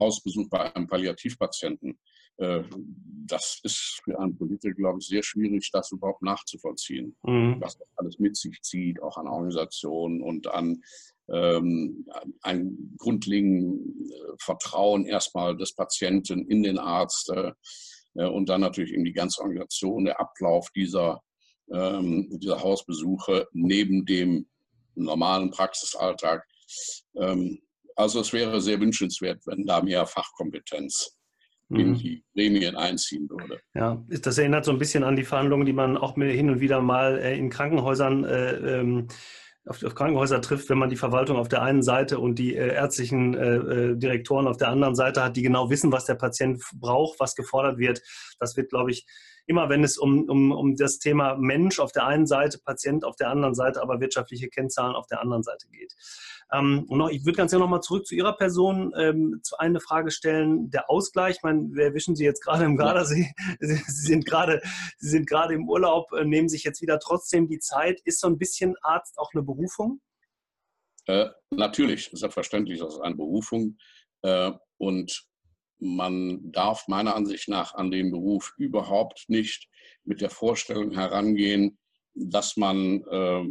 Hausbesuch 0.00 0.48
bei 0.48 0.74
einem 0.74 0.86
Palliativpatienten. 0.86 1.98
Äh, 2.38 2.62
das 3.26 3.60
ist 3.62 4.00
für 4.02 4.18
einen 4.18 4.36
Politiker, 4.36 4.74
glaube 4.74 4.98
ich, 5.00 5.06
sehr 5.06 5.22
schwierig, 5.22 5.70
das 5.72 5.92
überhaupt 5.92 6.22
nachzuvollziehen, 6.22 7.16
mhm. 7.22 7.60
was 7.60 7.78
das 7.78 7.88
alles 7.96 8.18
mit 8.18 8.36
sich 8.36 8.60
zieht, 8.62 9.02
auch 9.02 9.16
an 9.18 9.28
Organisationen 9.28 10.22
und 10.22 10.48
an 10.48 10.82
ähm, 11.28 12.06
ein 12.42 12.94
grundlegendes 12.98 14.10
äh, 14.10 14.34
Vertrauen 14.38 15.04
erstmal 15.04 15.56
des 15.56 15.74
Patienten 15.74 16.46
in 16.48 16.62
den 16.62 16.78
Arzt 16.78 17.30
äh, 17.30 17.52
und 18.14 18.48
dann 18.48 18.62
natürlich 18.62 18.92
in 18.92 19.04
die 19.04 19.12
ganze 19.12 19.42
Organisation, 19.42 20.04
der 20.04 20.18
Ablauf 20.18 20.70
dieser, 20.74 21.22
ähm, 21.72 22.28
dieser 22.40 22.60
Hausbesuche 22.62 23.46
neben 23.52 24.04
dem 24.06 24.48
normalen 24.96 25.50
Praxisalltag. 25.50 26.44
Ähm, 27.16 27.60
also 27.96 28.20
es 28.20 28.32
wäre 28.32 28.60
sehr 28.60 28.80
wünschenswert, 28.80 29.40
wenn 29.46 29.66
da 29.66 29.82
mehr 29.82 30.06
Fachkompetenz 30.06 31.16
in 31.70 31.90
mhm. 31.90 31.94
die 31.98 32.24
Gremien 32.34 32.76
einziehen 32.76 33.28
würde. 33.30 33.60
Ja, 33.74 34.02
das 34.08 34.38
erinnert 34.38 34.64
so 34.64 34.72
ein 34.72 34.78
bisschen 34.78 35.04
an 35.04 35.16
die 35.16 35.24
Verhandlungen, 35.24 35.66
die 35.66 35.72
man 35.72 35.96
auch 35.96 36.16
hin 36.16 36.50
und 36.50 36.60
wieder 36.60 36.80
mal 36.80 37.18
äh, 37.18 37.36
in 37.38 37.48
Krankenhäusern 37.48 38.24
äh, 38.24 38.80
ähm, 38.80 39.08
auf, 39.66 39.82
auf, 39.84 39.94
Krankenhäuser 39.94 40.40
trifft, 40.40 40.68
wenn 40.68 40.78
man 40.78 40.90
die 40.90 40.96
Verwaltung 40.96 41.36
auf 41.36 41.48
der 41.48 41.62
einen 41.62 41.82
Seite 41.82 42.18
und 42.18 42.38
die 42.38 42.56
äh, 42.56 42.74
ärztlichen 42.74 43.34
äh, 43.34 43.96
Direktoren 43.96 44.48
auf 44.48 44.56
der 44.56 44.68
anderen 44.68 44.96
Seite 44.96 45.22
hat, 45.22 45.36
die 45.36 45.42
genau 45.42 45.70
wissen, 45.70 45.92
was 45.92 46.06
der 46.06 46.14
Patient 46.14 46.62
braucht, 46.74 47.20
was 47.20 47.36
gefordert 47.36 47.78
wird. 47.78 48.02
Das 48.40 48.56
wird, 48.56 48.70
glaube 48.70 48.90
ich, 48.90 49.06
immer 49.46 49.68
wenn 49.68 49.84
es 49.84 49.98
um, 49.98 50.28
um, 50.28 50.52
um 50.52 50.76
das 50.76 50.98
Thema 50.98 51.36
Mensch 51.36 51.78
auf 51.78 51.92
der 51.92 52.06
einen 52.06 52.26
Seite, 52.26 52.58
Patient 52.64 53.04
auf 53.04 53.16
der 53.16 53.30
anderen 53.30 53.54
Seite, 53.54 53.82
aber 53.82 54.00
wirtschaftliche 54.00 54.48
Kennzahlen 54.48 54.94
auf 54.94 55.06
der 55.06 55.20
anderen 55.20 55.42
Seite 55.42 55.68
geht. 55.68 55.94
Ähm, 56.52 56.84
und 56.88 56.98
noch, 56.98 57.10
ich 57.10 57.24
würde 57.24 57.36
ganz 57.36 57.52
gerne 57.52 57.64
nochmal 57.64 57.82
zurück 57.82 58.06
zu 58.06 58.14
Ihrer 58.14 58.36
Person 58.36 58.92
ähm, 58.96 59.40
zu 59.42 59.56
eine 59.58 59.80
Frage 59.80 60.10
stellen. 60.10 60.70
Der 60.70 60.90
Ausgleich, 60.90 61.36
ich 61.36 61.42
meine, 61.42 61.68
wir 61.72 61.84
erwischen 61.84 62.16
Sie 62.16 62.24
jetzt 62.24 62.42
gerade 62.42 62.64
im 62.64 62.76
Gardasee, 62.76 63.32
Sie, 63.60 63.76
Sie 63.76 64.06
sind 64.06 64.26
gerade, 64.26 64.60
Sie 64.98 65.08
sind 65.08 65.28
gerade 65.28 65.54
im 65.54 65.68
Urlaub, 65.68 66.12
äh, 66.12 66.24
nehmen 66.24 66.48
sich 66.48 66.64
jetzt 66.64 66.82
wieder 66.82 66.98
trotzdem 66.98 67.48
die 67.48 67.60
Zeit. 67.60 68.00
Ist 68.04 68.20
so 68.20 68.26
ein 68.26 68.38
bisschen 68.38 68.74
Arzt 68.82 69.18
auch 69.18 69.30
eine 69.32 69.42
Berufung? 69.42 70.00
Äh, 71.06 71.28
natürlich, 71.50 72.10
selbstverständlich, 72.12 72.80
das 72.80 72.94
ist 72.94 73.00
eine 73.00 73.16
Berufung. 73.16 73.76
Äh, 74.22 74.52
und 74.78 75.26
man 75.78 76.52
darf 76.52 76.88
meiner 76.88 77.14
Ansicht 77.14 77.48
nach 77.48 77.74
an 77.74 77.90
den 77.90 78.10
Beruf 78.10 78.54
überhaupt 78.58 79.24
nicht 79.28 79.68
mit 80.04 80.20
der 80.20 80.30
Vorstellung 80.30 80.90
herangehen, 80.90 81.78
dass 82.14 82.56
man 82.56 83.02
äh, 83.10 83.44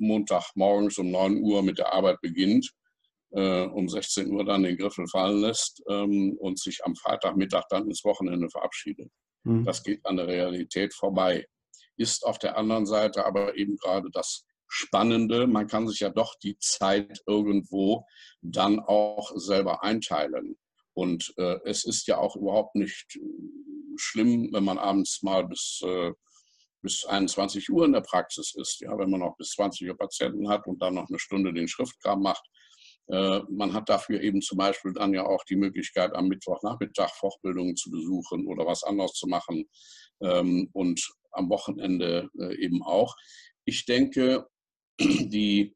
Montagmorgens 0.00 0.98
um 0.98 1.10
9 1.10 1.42
Uhr 1.42 1.62
mit 1.62 1.78
der 1.78 1.92
Arbeit 1.92 2.20
beginnt, 2.20 2.70
äh, 3.30 3.62
um 3.62 3.88
16 3.88 4.30
Uhr 4.30 4.44
dann 4.44 4.62
den 4.62 4.76
Griffel 4.76 5.06
fallen 5.06 5.40
lässt 5.40 5.82
ähm, 5.88 6.36
und 6.38 6.58
sich 6.58 6.84
am 6.84 6.94
Freitagmittag 6.96 7.64
dann 7.68 7.86
ins 7.86 8.04
Wochenende 8.04 8.48
verabschiedet. 8.48 9.10
Mhm. 9.44 9.64
Das 9.64 9.82
geht 9.82 10.04
an 10.04 10.16
der 10.16 10.26
Realität 10.26 10.94
vorbei. 10.94 11.46
Ist 11.96 12.24
auf 12.24 12.38
der 12.38 12.56
anderen 12.56 12.86
Seite 12.86 13.26
aber 13.26 13.56
eben 13.56 13.76
gerade 13.76 14.08
das 14.12 14.44
Spannende, 14.70 15.46
man 15.46 15.66
kann 15.66 15.88
sich 15.88 16.00
ja 16.00 16.10
doch 16.10 16.34
die 16.42 16.58
Zeit 16.58 17.22
irgendwo 17.26 18.04
dann 18.42 18.80
auch 18.80 19.32
selber 19.34 19.82
einteilen. 19.82 20.58
Und 20.92 21.32
äh, 21.38 21.56
es 21.64 21.84
ist 21.84 22.06
ja 22.06 22.18
auch 22.18 22.36
überhaupt 22.36 22.74
nicht 22.74 23.16
äh, 23.16 23.20
schlimm, 23.96 24.50
wenn 24.52 24.64
man 24.64 24.78
abends 24.78 25.22
mal 25.22 25.46
bis 25.46 25.80
äh, 25.84 26.12
bis 26.82 27.04
21 27.04 27.70
Uhr 27.70 27.84
in 27.84 27.92
der 27.92 28.00
Praxis 28.00 28.54
ist. 28.54 28.80
Ja, 28.80 28.96
wenn 28.98 29.10
man 29.10 29.20
noch 29.20 29.36
bis 29.36 29.50
20 29.50 29.88
Uhr 29.88 29.96
Patienten 29.96 30.48
hat 30.48 30.66
und 30.66 30.80
dann 30.80 30.94
noch 30.94 31.08
eine 31.08 31.18
Stunde 31.18 31.52
den 31.52 31.68
Schriftkram 31.68 32.22
macht. 32.22 32.44
Äh, 33.08 33.40
man 33.48 33.72
hat 33.72 33.88
dafür 33.88 34.20
eben 34.20 34.42
zum 34.42 34.58
Beispiel 34.58 34.92
dann 34.92 35.14
ja 35.14 35.24
auch 35.24 35.42
die 35.44 35.56
Möglichkeit, 35.56 36.14
am 36.14 36.28
Mittwochnachmittag 36.28 37.10
Fortbildungen 37.14 37.76
zu 37.76 37.90
besuchen 37.90 38.46
oder 38.46 38.66
was 38.66 38.82
anderes 38.82 39.12
zu 39.12 39.26
machen 39.26 39.64
ähm, 40.20 40.68
und 40.72 41.00
am 41.32 41.48
Wochenende 41.48 42.28
äh, 42.38 42.54
eben 42.62 42.82
auch. 42.82 43.14
Ich 43.64 43.86
denke, 43.86 44.46
die 45.00 45.74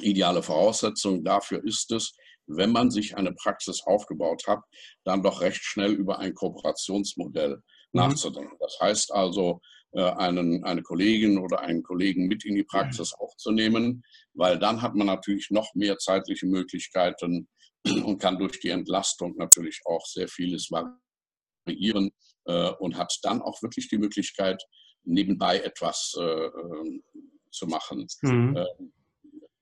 ideale 0.00 0.42
Voraussetzung 0.42 1.24
dafür 1.24 1.64
ist 1.64 1.90
es, 1.92 2.12
wenn 2.46 2.72
man 2.72 2.90
sich 2.90 3.16
eine 3.16 3.32
Praxis 3.32 3.82
aufgebaut 3.84 4.44
hat, 4.46 4.60
dann 5.04 5.22
doch 5.22 5.40
recht 5.40 5.62
schnell 5.62 5.92
über 5.92 6.18
ein 6.18 6.34
Kooperationsmodell 6.34 7.56
mhm. 7.56 7.62
nachzudenken. 7.92 8.56
Das 8.60 8.78
heißt 8.80 9.12
also, 9.12 9.60
einen, 9.92 10.64
eine 10.64 10.82
Kollegin 10.82 11.38
oder 11.38 11.60
einen 11.60 11.82
Kollegen 11.82 12.26
mit 12.26 12.44
in 12.44 12.54
die 12.54 12.64
Praxis 12.64 13.14
aufzunehmen, 13.14 14.02
weil 14.34 14.58
dann 14.58 14.82
hat 14.82 14.94
man 14.94 15.06
natürlich 15.06 15.50
noch 15.50 15.74
mehr 15.74 15.96
zeitliche 15.98 16.46
Möglichkeiten 16.46 17.48
und 17.84 18.18
kann 18.18 18.38
durch 18.38 18.60
die 18.60 18.70
Entlastung 18.70 19.34
natürlich 19.36 19.80
auch 19.86 20.04
sehr 20.04 20.28
vieles 20.28 20.70
variieren 20.70 22.10
äh, 22.44 22.70
und 22.78 22.96
hat 22.96 23.12
dann 23.22 23.40
auch 23.40 23.62
wirklich 23.62 23.88
die 23.88 23.98
Möglichkeit, 23.98 24.62
nebenbei 25.04 25.60
etwas 25.60 26.14
äh, 26.18 26.22
ähm, 26.22 27.02
zu 27.50 27.66
machen. 27.66 28.06
Mhm. 28.22 28.56
Äh, 28.56 28.66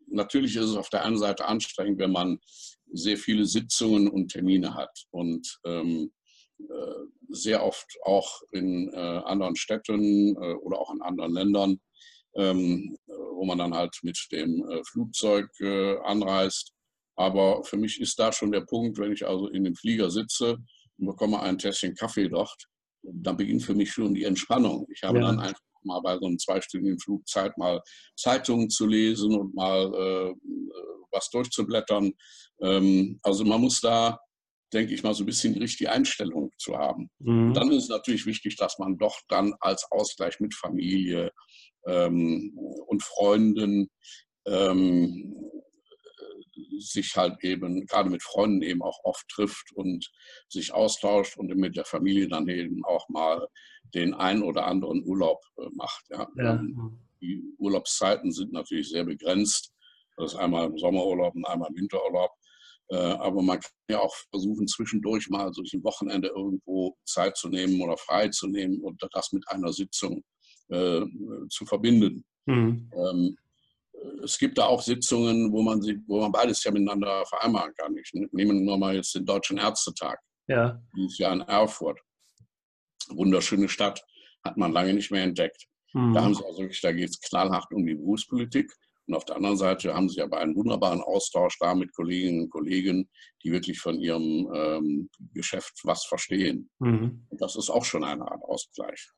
natürlich 0.09 0.57
ist 0.57 0.71
es 0.71 0.77
auf 0.77 0.91
der 0.91 1.05
einen 1.05 1.19
Seite 1.19 1.47
anstrengend, 1.47 1.99
wenn 1.99 2.13
man 2.13 2.39
sehr 2.93 3.17
viele 3.17 3.45
Sitzungen 3.45 4.09
und 4.09 4.33
Termine 4.33 4.75
hat 4.75 5.05
und 5.11 5.61
ähm, 5.65 6.13
äh, 6.25 6.26
sehr 7.29 7.65
oft 7.65 7.87
auch 8.05 8.41
in 8.53 8.93
äh, 8.93 8.97
anderen 8.97 9.57
Städten 9.57 10.37
äh, 10.37 10.55
oder 10.55 10.79
auch 10.79 10.93
in 10.93 11.03
anderen 11.03 11.33
Ländern, 11.33 11.81
ähm, 12.35 12.97
wo 13.07 13.45
man 13.45 13.59
dann 13.59 13.75
halt 13.75 13.97
mit 14.03 14.19
dem 14.33 14.65
Flugzeug 14.91 15.49
anreist. 16.05 16.73
Aber 17.17 17.65
für 17.65 17.77
mich 17.77 18.01
ist 18.01 18.19
da 18.19 18.33
schon 18.33 18.53
der 18.53 18.61
Punkt, 18.63 18.99
wenn 18.99 19.13
ich 19.13 19.27
also 19.27 19.49
in 19.49 19.65
dem 19.65 19.75
Flieger 19.75 20.11
sitze 20.11 20.59
und 20.99 21.07
bekomme 21.07 21.41
ein 21.41 21.59
Tässchen 21.59 21.95
Kaffee 21.95 22.29
dort, 22.29 22.67
dann 23.03 23.37
beginnt 23.37 23.63
für 23.63 23.75
mich 23.75 23.93
schon 23.93 24.15
die 24.15 24.25
Entspannung. 24.25 24.87
Ich 24.91 25.03
habe 25.03 25.19
ja. 25.19 25.27
dann 25.27 25.41
einfach 25.41 25.61
mal 25.83 26.01
bei 26.01 26.19
so 26.19 26.27
einem 26.27 26.39
zweistündigen 26.39 26.99
Flug 26.99 27.27
Zeit, 27.27 27.57
mal 27.57 27.81
Zeitungen 28.17 28.69
zu 28.69 28.87
lesen 28.87 29.35
und 29.35 29.55
mal 29.55 29.95
äh, 29.95 30.35
was 31.11 31.31
durchzublättern. 31.31 32.13
Ähm, 32.61 33.19
also 33.23 33.45
man 33.45 33.61
muss 33.61 33.81
da 33.81 34.19
denke 34.73 34.95
ich 34.95 35.03
mal, 35.03 35.15
so 35.15 35.23
ein 35.23 35.27
bisschen 35.27 35.55
die 35.55 35.61
richtige 35.61 35.93
Einstellung 35.93 36.53
zu 36.59 36.77
haben. 36.77 37.11
Mhm. 37.19 37.55
Dann 37.55 37.71
ist 37.71 37.85
es 37.85 37.89
natürlich 37.89 38.27
wichtig, 38.27 38.57
dass 38.57 38.79
man 38.79 38.99
doch 38.99 39.21
dann 39.29 39.55
als 39.61 39.87
Ausgleich 39.91 40.41
mit 40.41 40.55
Familie 40.55 41.33
ähm, 41.87 42.53
und 42.87 43.03
Freunden 43.03 43.91
ähm, 44.47 45.35
sich 46.79 47.17
halt 47.17 47.43
eben, 47.43 47.87
gerade 47.87 48.11
mit 48.11 48.23
Freunden 48.23 48.63
eben 48.63 48.83
auch 48.83 48.99
oft 49.05 49.27
trifft 49.29 49.73
und 49.75 50.11
sich 50.49 50.73
austauscht 50.73 51.37
und 51.37 51.55
mit 51.57 51.77
der 51.77 51.85
Familie 51.85 52.29
dann 52.29 52.49
eben 52.49 52.85
auch 52.85 53.09
mal 53.09 53.47
den 53.95 54.15
einen 54.15 54.43
oder 54.43 54.67
anderen 54.67 55.05
Urlaub 55.05 55.43
äh, 55.59 55.69
macht. 55.75 56.05
Ja. 56.11 56.29
ja. 56.37 56.63
Die 57.21 57.43
Urlaubszeiten 57.59 58.31
sind 58.33 58.53
natürlich 58.53 58.91
sehr 58.91 59.05
begrenzt. 59.05 59.73
Das 60.17 60.33
ist 60.33 60.39
einmal 60.39 60.67
im 60.67 60.79
Sommerurlaub 60.79 61.35
und 61.35 61.47
einmal 61.47 61.71
im 61.71 61.77
Winterurlaub. 61.77 62.31
Äh, 62.89 62.97
aber 62.97 63.43
man 63.43 63.61
kann 63.61 63.71
ja 63.91 64.01
auch 64.01 64.15
versuchen, 64.31 64.69
zwischendurch 64.69 65.29
mal 65.29 65.51
durch 65.51 65.73
ein 65.73 65.83
Wochenende 65.83 66.29
irgendwo 66.29 66.97
Zeit 67.05 67.37
zu 67.37 67.49
nehmen 67.49 67.81
oder 67.81 67.97
frei 67.97 68.29
zu 68.29 68.47
nehmen 68.47 68.81
und 68.81 69.03
das 69.13 69.33
mit 69.33 69.49
einer 69.49 69.73
Sitzung 69.73 70.23
äh, 70.69 71.03
zu 71.49 71.67
verbinden. 71.67 72.25
Mhm. 72.47 72.91
Ähm, 72.95 73.37
es 74.23 74.39
gibt 74.39 74.59
da 74.59 74.67
auch 74.67 74.83
Sitzungen, 74.83 75.53
wo 75.53 75.63
man, 75.63 75.83
sie, 75.83 75.99
wo 76.07 76.21
man 76.21 76.33
beides 76.33 76.63
ja 76.65 76.71
miteinander 76.71 77.25
vereinbaren 77.27 77.73
kann. 77.75 77.97
Ich 77.97 78.13
nehme 78.13 78.55
nur 78.55 78.79
mal 78.79 78.95
jetzt 78.95 79.15
den 79.15 79.25
Deutschen 79.25 79.59
Ärztetag. 79.59 80.19
Ja. 80.49 80.81
Dieses 80.97 81.19
Jahr 81.19 81.33
in 81.33 81.41
Erfurt. 81.41 82.01
Wunderschöne 83.09 83.69
Stadt, 83.69 84.05
hat 84.45 84.57
man 84.57 84.73
lange 84.73 84.95
nicht 84.95 85.11
mehr 85.11 85.23
entdeckt. 85.23 85.67
Mhm. 85.93 86.13
Da 86.13 86.23
haben 86.23 86.35
sie 86.35 86.45
also 86.45 86.61
wirklich, 86.61 86.81
da 86.81 86.93
geht 86.93 87.11
es 87.11 87.21
knallhart 87.21 87.73
um 87.73 87.87
die 87.87 87.95
Berufspolitik. 87.95 88.73
Und 89.07 89.15
auf 89.15 89.25
der 89.25 89.37
anderen 89.37 89.57
Seite 89.57 89.95
haben 89.95 90.09
sie 90.09 90.21
aber 90.21 90.39
einen 90.39 90.57
wunderbaren 90.57 91.01
Austausch 91.01 91.59
da 91.61 91.75
mit 91.75 91.95
Kolleginnen 91.95 92.43
und 92.43 92.51
Kollegen, 92.51 93.09
die 93.43 93.53
wirklich 93.53 93.79
von 93.79 93.99
ihrem 94.01 94.51
ähm, 94.53 95.11
Geschäft 95.33 95.81
was 95.85 96.05
verstehen. 96.05 96.71
Mhm. 96.79 97.27
Und 97.29 97.41
das 97.41 97.57
ist 97.57 97.71
auch 97.71 97.85
schon 97.85 98.05
eine 98.05 98.31
Art 98.31 98.43
Ausgleich. 98.43 99.11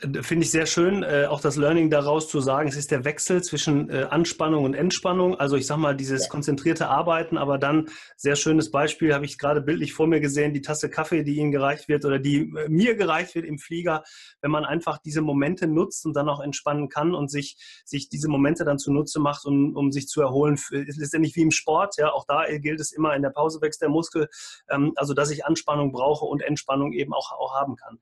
Finde 0.00 0.44
ich 0.44 0.50
sehr 0.50 0.64
schön, 0.64 1.02
äh, 1.02 1.26
auch 1.28 1.42
das 1.42 1.56
Learning 1.56 1.90
daraus 1.90 2.26
zu 2.26 2.40
sagen, 2.40 2.70
es 2.70 2.76
ist 2.76 2.90
der 2.90 3.04
Wechsel 3.04 3.42
zwischen 3.42 3.90
äh, 3.90 4.06
Anspannung 4.08 4.64
und 4.64 4.72
Entspannung. 4.72 5.38
Also 5.38 5.56
ich 5.56 5.66
sage 5.66 5.80
mal, 5.82 5.94
dieses 5.94 6.22
ja. 6.22 6.28
konzentrierte 6.30 6.88
Arbeiten, 6.88 7.36
aber 7.36 7.58
dann 7.58 7.90
sehr 8.16 8.34
schönes 8.34 8.70
Beispiel, 8.70 9.12
habe 9.12 9.26
ich 9.26 9.36
gerade 9.36 9.60
bildlich 9.60 9.92
vor 9.92 10.06
mir 10.06 10.20
gesehen, 10.20 10.54
die 10.54 10.62
Tasse 10.62 10.88
Kaffee, 10.88 11.22
die 11.22 11.36
Ihnen 11.36 11.52
gereicht 11.52 11.88
wird 11.88 12.06
oder 12.06 12.18
die 12.18 12.50
äh, 12.56 12.68
mir 12.70 12.94
gereicht 12.94 13.34
wird 13.34 13.44
im 13.44 13.58
Flieger, 13.58 14.02
wenn 14.40 14.50
man 14.50 14.64
einfach 14.64 14.96
diese 14.96 15.20
Momente 15.20 15.66
nutzt 15.66 16.06
und 16.06 16.16
dann 16.16 16.30
auch 16.30 16.40
entspannen 16.40 16.88
kann 16.88 17.14
und 17.14 17.30
sich, 17.30 17.58
sich 17.84 18.08
diese 18.08 18.28
Momente 18.28 18.64
dann 18.64 18.78
zunutze 18.78 19.20
macht, 19.20 19.44
um, 19.44 19.76
um 19.76 19.92
sich 19.92 20.08
zu 20.08 20.22
erholen. 20.22 20.54
Es 20.54 20.70
ist 20.70 20.96
letztendlich 20.96 21.36
wie 21.36 21.42
im 21.42 21.50
Sport, 21.50 21.98
ja, 21.98 22.10
auch 22.10 22.24
da 22.26 22.46
gilt 22.48 22.80
es 22.80 22.92
immer, 22.92 23.14
in 23.14 23.22
der 23.22 23.30
Pause 23.30 23.60
wächst 23.60 23.82
der 23.82 23.90
Muskel, 23.90 24.28
ähm, 24.70 24.92
also 24.96 25.12
dass 25.12 25.30
ich 25.30 25.44
Anspannung 25.44 25.92
brauche 25.92 26.24
und 26.24 26.40
Entspannung 26.40 26.94
eben 26.94 27.12
auch, 27.12 27.32
auch 27.32 27.54
haben 27.54 27.76
kann. 27.76 27.98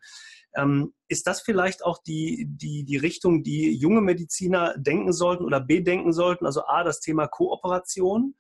Ähm, 0.55 0.95
ist 1.09 1.27
das 1.27 1.41
vielleicht 1.41 1.85
auch 1.85 1.99
die, 2.03 2.47
die, 2.49 2.85
die 2.85 2.97
Richtung, 2.97 3.43
die 3.43 3.75
junge 3.75 4.01
Mediziner 4.01 4.75
denken 4.77 5.13
sollten 5.13 5.45
oder 5.45 5.61
bedenken 5.61 6.13
sollten? 6.13 6.47
Also 6.47 6.65
A, 6.67 6.85
das 6.85 7.01
Thema 7.01 7.27
Kooperation. 7.27 8.35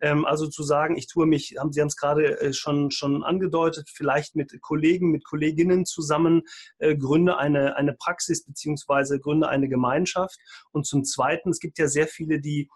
Ähm, 0.00 0.24
also 0.24 0.46
zu 0.48 0.62
sagen, 0.62 0.96
ich 0.96 1.06
tue 1.06 1.26
mich, 1.26 1.56
haben 1.58 1.72
Sie 1.72 1.80
haben 1.80 1.88
es 1.88 1.96
gerade 1.96 2.40
äh, 2.40 2.52
schon, 2.52 2.90
schon 2.90 3.22
angedeutet, 3.24 3.88
vielleicht 3.92 4.36
mit 4.36 4.60
Kollegen, 4.60 5.10
mit 5.10 5.24
Kolleginnen 5.24 5.86
zusammen 5.86 6.42
äh, 6.78 6.96
gründe 6.96 7.38
eine, 7.38 7.76
eine 7.76 7.94
Praxis 7.94 8.44
beziehungsweise 8.44 9.20
gründe 9.20 9.48
eine 9.48 9.68
Gemeinschaft. 9.68 10.38
Und 10.72 10.86
zum 10.86 11.04
Zweiten, 11.04 11.50
es 11.50 11.60
gibt 11.60 11.78
ja 11.78 11.88
sehr 11.88 12.06
viele, 12.08 12.40
die 12.40 12.68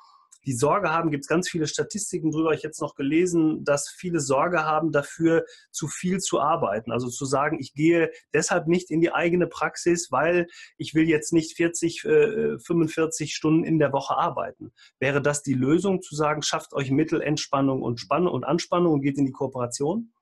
die 0.47 0.55
Sorge 0.55 0.91
haben, 0.91 1.11
gibt 1.11 1.25
es 1.25 1.29
ganz 1.29 1.49
viele 1.49 1.67
Statistiken 1.67 2.31
drüber, 2.31 2.53
ich 2.53 2.63
jetzt 2.63 2.81
noch 2.81 2.95
gelesen, 2.95 3.65
dass 3.65 3.89
viele 3.89 4.21
Sorge 4.21 4.65
haben 4.65 4.93
dafür, 4.93 5.45
zu 5.71 5.89
viel 5.89 6.19
zu 6.19 6.41
arbeiten. 6.41 6.93
Also 6.93 7.09
zu 7.09 7.25
sagen, 7.25 7.59
ich 7.61 7.75
gehe 7.75 8.11
deshalb 8.33 8.67
nicht 8.67 8.91
in 8.91 9.01
die 9.01 9.13
eigene 9.13 9.47
Praxis, 9.47 10.11
weil 10.11 10.47
ich 10.77 10.95
will 10.95 11.09
jetzt 11.09 11.33
nicht 11.33 11.57
40, 11.57 12.05
äh, 12.05 12.59
45 12.59 13.35
Stunden 13.35 13.65
in 13.65 13.79
der 13.79 13.93
Woche 13.93 14.17
arbeiten. 14.17 14.73
Wäre 14.99 15.21
das 15.21 15.43
die 15.43 15.55
Lösung, 15.55 16.03
zu 16.03 16.15
sagen, 16.15 16.43
schafft 16.43 16.73
euch 16.73 16.91
Mittel, 16.91 17.21
Entspannung 17.21 17.83
und 17.83 18.01
Spannung 18.01 18.33
und 18.33 18.45
Anspannung 18.45 18.95
und 18.95 19.03
geht 19.03 19.19
in 19.19 19.27
die 19.27 19.33
Kooperation? 19.33 20.13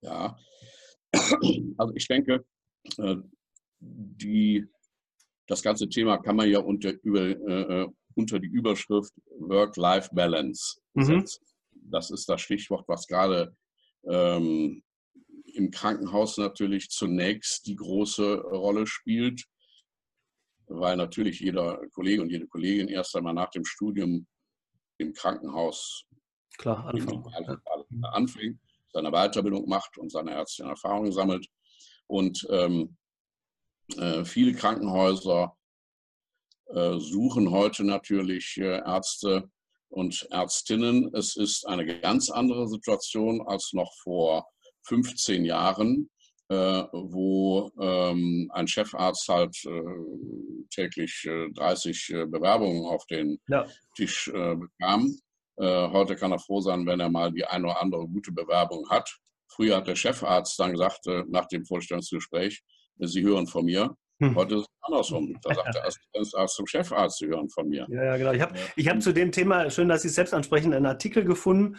Ja, 0.00 0.38
also 1.76 1.92
ich 1.94 2.06
denke, 2.06 2.44
äh, 2.98 3.16
die 3.80 4.68
das 5.48 5.62
ganze 5.62 5.88
Thema 5.88 6.18
kann 6.18 6.36
man 6.36 6.48
ja 6.48 6.60
unter, 6.60 6.92
über, 7.02 7.22
äh, 7.22 7.88
unter 8.14 8.38
die 8.38 8.48
Überschrift 8.48 9.12
Work-Life-Balance 9.38 10.80
mhm. 10.94 11.04
setzen. 11.04 11.44
Das 11.72 12.10
ist 12.10 12.28
das 12.28 12.40
Stichwort, 12.42 12.86
was 12.86 13.06
gerade 13.06 13.56
ähm, 14.04 14.82
im 15.54 15.70
Krankenhaus 15.70 16.36
natürlich 16.36 16.90
zunächst 16.90 17.66
die 17.66 17.76
große 17.76 18.42
Rolle 18.42 18.86
spielt, 18.86 19.44
weil 20.66 20.96
natürlich 20.96 21.40
jeder 21.40 21.80
Kollege 21.94 22.20
und 22.20 22.30
jede 22.30 22.46
Kollegin 22.46 22.88
erst 22.88 23.16
einmal 23.16 23.34
nach 23.34 23.50
dem 23.50 23.64
Studium 23.64 24.26
im 24.98 25.14
Krankenhaus 25.14 26.04
Klar, 26.58 26.86
anfängt, 26.86 27.26
anfängt, 28.02 28.60
seine 28.92 29.10
Weiterbildung 29.10 29.66
macht 29.66 29.96
und 29.96 30.12
seine 30.12 30.32
ärztlichen 30.32 30.70
Erfahrungen 30.70 31.12
sammelt. 31.12 31.46
Und 32.06 32.46
ähm, 32.50 32.82
äh, 32.82 32.97
viele 34.24 34.52
Krankenhäuser 34.52 35.56
äh, 36.68 36.98
suchen 36.98 37.50
heute 37.50 37.84
natürlich 37.84 38.58
äh, 38.58 38.82
Ärzte 38.84 39.50
und 39.88 40.28
Ärztinnen. 40.30 41.10
Es 41.14 41.34
ist 41.36 41.66
eine 41.66 41.86
ganz 42.00 42.30
andere 42.30 42.68
Situation 42.68 43.40
als 43.46 43.72
noch 43.72 43.90
vor 44.02 44.46
15 44.86 45.46
Jahren, 45.46 46.10
äh, 46.50 46.82
wo 46.92 47.70
ähm, 47.80 48.50
ein 48.52 48.68
Chefarzt 48.68 49.28
halt 49.28 49.56
äh, 49.64 50.66
täglich 50.70 51.24
äh, 51.26 51.50
30 51.52 52.10
äh, 52.10 52.26
Bewerbungen 52.26 52.84
auf 52.84 53.06
den 53.06 53.40
ja. 53.48 53.66
Tisch 53.96 54.28
äh, 54.28 54.56
bekam. 54.56 55.18
Äh, 55.56 55.88
heute 55.88 56.16
kann 56.16 56.32
er 56.32 56.38
froh 56.38 56.60
sein, 56.60 56.86
wenn 56.86 57.00
er 57.00 57.08
mal 57.08 57.32
die 57.32 57.46
eine 57.46 57.64
oder 57.64 57.80
andere 57.80 58.06
gute 58.06 58.32
Bewerbung 58.32 58.88
hat. 58.90 59.18
Früher 59.50 59.78
hat 59.78 59.88
der 59.88 59.96
Chefarzt 59.96 60.60
dann 60.60 60.72
gesagt, 60.72 61.06
nach 61.28 61.46
dem 61.46 61.64
Vorstellungsgespräch, 61.64 62.62
Sie 63.00 63.22
hören 63.22 63.46
von 63.46 63.64
mir. 63.64 63.94
Hm. 64.20 64.34
Heute 64.34 64.56
ist 64.56 64.62
es 64.62 64.66
andersrum. 64.80 65.38
Da 65.42 65.54
sagt 65.54 65.74
der 65.74 65.86
Assistenzarzt 65.86 66.56
zum 66.56 66.66
Chefarzt, 66.66 67.18
Sie 67.18 67.26
hören 67.26 67.48
von 67.48 67.68
mir. 67.68 67.86
Ja, 67.88 68.04
ja 68.04 68.16
genau. 68.16 68.32
Ich 68.32 68.40
habe 68.42 68.54
ich 68.74 68.88
hab 68.88 69.00
zu 69.00 69.12
dem 69.12 69.30
Thema, 69.30 69.70
schön, 69.70 69.88
dass 69.88 70.02
Sie 70.02 70.08
es 70.08 70.14
selbst 70.14 70.34
ansprechen, 70.34 70.74
einen 70.74 70.86
Artikel 70.86 71.24
gefunden 71.24 71.76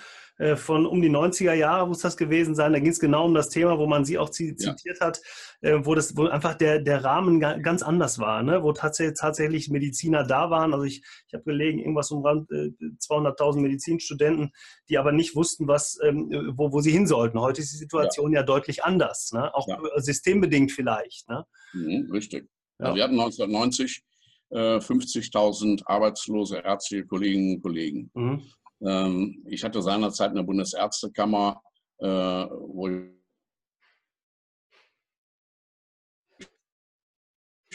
von 0.55 0.85
um 0.85 1.01
die 1.01 1.09
90er 1.09 1.53
Jahre, 1.53 1.87
muss 1.87 1.99
das 1.99 2.15
gewesen 2.15 2.55
sein. 2.55 2.71
Da 2.71 2.79
ging 2.79 2.91
es 2.91 2.99
genau 2.99 3.25
um 3.25 3.33
das 3.33 3.49
Thema, 3.49 3.77
wo 3.77 3.87
man 3.87 4.05
Sie 4.05 4.17
auch 4.17 4.29
zitiert 4.29 4.79
ja. 4.85 4.99
hat, 4.99 5.21
äh, 5.61 5.79
wo, 5.83 5.95
das, 5.95 6.15
wo 6.15 6.27
einfach 6.27 6.55
der, 6.55 6.79
der 6.79 7.03
Rahmen 7.03 7.39
ganz 7.39 7.83
anders 7.83 8.19
war, 8.19 8.41
ne? 8.41 8.63
wo 8.63 8.71
tatsächlich, 8.71 9.19
tatsächlich 9.19 9.69
Mediziner 9.69 10.23
da 10.23 10.49
waren. 10.49 10.73
Also 10.73 10.85
ich, 10.85 11.03
ich 11.27 11.33
habe 11.33 11.43
gelegen, 11.43 11.79
irgendwas 11.79 12.11
um 12.11 12.25
Rand 12.25 12.49
äh, 12.51 12.71
200.000 13.01 13.59
Medizinstudenten, 13.59 14.51
die 14.87 14.97
aber 14.97 15.11
nicht 15.11 15.35
wussten, 15.35 15.67
was, 15.67 15.97
ähm, 16.03 16.29
wo, 16.55 16.71
wo 16.71 16.79
sie 16.79 16.91
hin 16.91 17.07
sollten. 17.07 17.39
Heute 17.39 17.61
ist 17.61 17.73
die 17.73 17.77
Situation 17.77 18.31
ja, 18.31 18.39
ja 18.39 18.45
deutlich 18.45 18.83
anders, 18.83 19.31
ne? 19.33 19.53
auch 19.53 19.67
ja. 19.67 19.77
systembedingt 19.97 20.71
vielleicht. 20.71 21.27
Ne? 21.27 21.45
Mhm, 21.73 22.09
richtig. 22.11 22.49
Also 22.77 22.95
wir 22.95 23.03
hatten 23.03 23.19
1990 23.19 24.03
äh, 24.51 24.77
50.000 24.77 25.81
arbeitslose 25.85 26.57
ärztliche 26.57 27.05
Kolleginnen 27.05 27.55
und 27.55 27.61
Kollegen. 27.61 28.09
Mhm. 28.13 28.41
Ähm, 28.81 29.43
ich 29.47 29.63
hatte 29.63 29.81
seinerzeit 29.81 30.29
in 30.31 30.37
der 30.37 30.43
Bundesärztekammer, 30.43 31.61
äh, 31.99 32.05
wo 32.05 32.87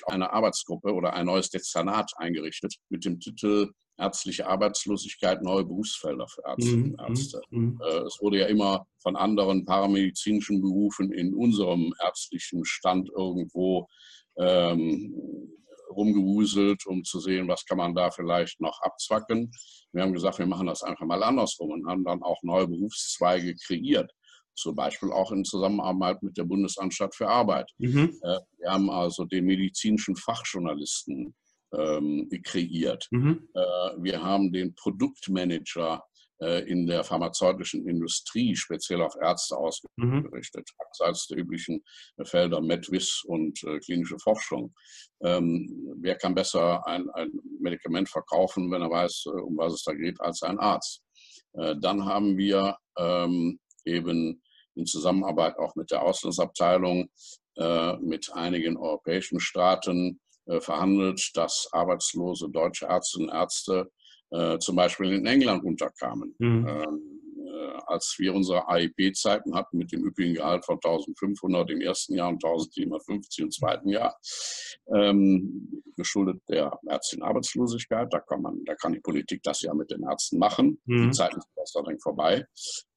eine 0.07 0.33
Arbeitsgruppe 0.33 0.93
oder 0.93 1.15
ein 1.15 1.27
neues 1.27 1.51
Dezernat 1.51 2.13
eingerichtet 2.17 2.77
mit 2.89 3.05
dem 3.05 3.21
Titel 3.21 3.73
Ärztliche 3.97 4.49
Arbeitslosigkeit, 4.49 5.41
neue 5.43 5.65
Berufsfelder 5.65 6.27
für 6.27 6.43
Ärztinnen 6.45 6.95
und 6.97 7.01
mhm, 7.01 7.07
Ärzte. 7.07 7.41
Mhm. 7.51 7.81
Äh, 7.81 7.99
es 8.01 8.19
wurde 8.21 8.41
ja 8.41 8.47
immer 8.47 8.87
von 8.99 9.15
anderen 9.15 9.65
paramedizinischen 9.65 10.61
Berufen 10.61 11.13
in 11.13 11.33
unserem 11.33 11.95
ärztlichen 12.03 12.65
Stand 12.65 13.09
irgendwo 13.11 13.89
ähm, 14.37 15.15
rumgewuselt, 15.95 16.87
um 16.87 17.05
zu 17.05 17.21
sehen, 17.21 17.49
was 17.49 17.65
kann 17.65 17.79
man 17.79 17.95
da 17.95 18.11
vielleicht 18.11 18.61
noch 18.61 18.81
abzwacken. 18.83 19.51
Wir 19.93 20.03
haben 20.03 20.13
gesagt, 20.13 20.39
wir 20.39 20.47
machen 20.47 20.67
das 20.67 20.83
einfach 20.83 21.07
mal 21.07 21.23
andersrum 21.23 21.71
und 21.71 21.87
haben 21.87 22.05
dann 22.05 22.23
auch 22.23 22.43
neue 22.43 22.69
Berufszweige 22.69 23.55
kreiert. 23.57 24.11
Zum 24.57 24.77
Beispiel 24.77 25.11
auch 25.11 25.33
in 25.33 25.45
Zusammenarbeit 25.45 26.23
mit 26.23 26.37
der 26.37 26.45
Bundesanstalt 26.45 27.15
für 27.15 27.29
Arbeit. 27.29 27.71
Mhm. 27.79 28.19
Äh, 28.23 28.39
wir 28.59 28.71
haben 28.71 28.91
also 28.91 29.25
den 29.25 29.47
medizinischen 29.47 30.17
Fachjournalisten 30.17 31.35
ähm, 31.77 32.29
kreiert. 32.45 33.09
Mhm. 33.11 33.49
Äh, 33.55 33.61
wir 33.99 34.23
haben 34.23 34.53
den 34.53 34.75
Produktmanager 34.75 36.05
in 36.41 36.87
der 36.87 37.05
pharmazeutischen 37.05 37.89
Industrie, 37.89 38.57
speziell 38.57 39.03
auf 39.03 39.15
Ärzte 39.21 39.57
ausgerichtet, 39.57 40.69
mhm. 40.69 40.87
abseits 40.87 41.29
der 41.29 41.39
üblichen 41.39 41.83
Felder 42.25 42.61
MedWis 42.61 43.23
und 43.25 43.63
äh, 43.65 43.79
klinische 43.79 44.19
Forschung. 44.19 44.75
Ähm, 45.23 45.95
wer 46.01 46.17
kann 46.17 46.35
besser 46.35 46.87
ein, 46.87 47.09
ein, 47.11 47.31
Medikament 47.61 48.09
verkaufen, 48.09 48.71
wenn 48.71 48.83
er 48.83 48.91
weiß, 48.91 49.25
äh, 49.27 49.41
um 49.41 49.57
was 49.57 49.75
es 49.75 49.85
da 49.85 49.93
geht, 49.93 50.21
als 50.21 50.43
ein 50.43 50.59
Arzt? 50.59 51.03
Äh, 51.55 51.77
dann 51.81 52.05
haben 52.05 52.37
wir 52.37 52.77
ähm, 52.99 53.59
eben 53.85 54.43
in 54.75 54.87
Zusammenarbeit 54.87 55.57
auch 55.59 55.75
mit 55.77 55.91
der 55.91 56.03
Auslandsabteilung 56.03 57.09
äh, 57.57 57.97
mit 57.99 58.33
einigen 58.33 58.77
europäischen 58.77 59.41
Staaten 59.41 60.21
äh, 60.47 60.61
verhandelt, 60.61 61.31
dass 61.35 61.69
arbeitslose 61.73 62.51
deutsche 62.51 62.87
Ärztinnen 62.87 63.31
und 63.31 63.37
Ärzte 63.37 63.91
äh, 64.31 64.59
zum 64.59 64.77
Beispiel 64.77 65.13
in 65.13 65.27
England 65.27 65.65
unterkamen. 65.65 66.35
Mhm. 66.39 66.67
Ähm, 66.69 67.15
äh, 67.55 67.79
als 67.87 68.17
wir 68.19 68.35
unsere 68.35 68.69
AIP-Zeiten 68.69 69.55
hatten 69.55 69.79
mit 69.79 69.93
dem 69.93 70.05
üppigen 70.05 70.35
Gehalt 70.35 70.65
von 70.65 70.77
1500 70.77 71.71
im 71.71 71.81
ersten 71.81 72.15
Jahr 72.15 72.29
und 72.29 72.45
1750 72.45 73.45
im 73.45 73.51
zweiten 73.51 73.89
Jahr, 73.89 74.19
ähm, 74.95 75.83
geschuldet 75.97 76.43
der 76.49 76.79
ärztlichen 76.89 77.23
Arbeitslosigkeit. 77.23 78.13
Da 78.13 78.21
kann, 78.21 78.43
man, 78.43 78.65
da 78.65 78.75
kann 78.75 78.93
die 78.93 79.01
Politik 79.01 79.43
das 79.43 79.63
ja 79.63 79.75
mit 79.75 79.91
den 79.91 80.03
Ärzten 80.03 80.39
machen. 80.39 80.81
Mhm. 80.87 81.05
Die 81.05 81.11
Zeiten 81.11 81.41
sind 81.41 81.87
dann 81.87 81.99
vorbei. 81.99 82.47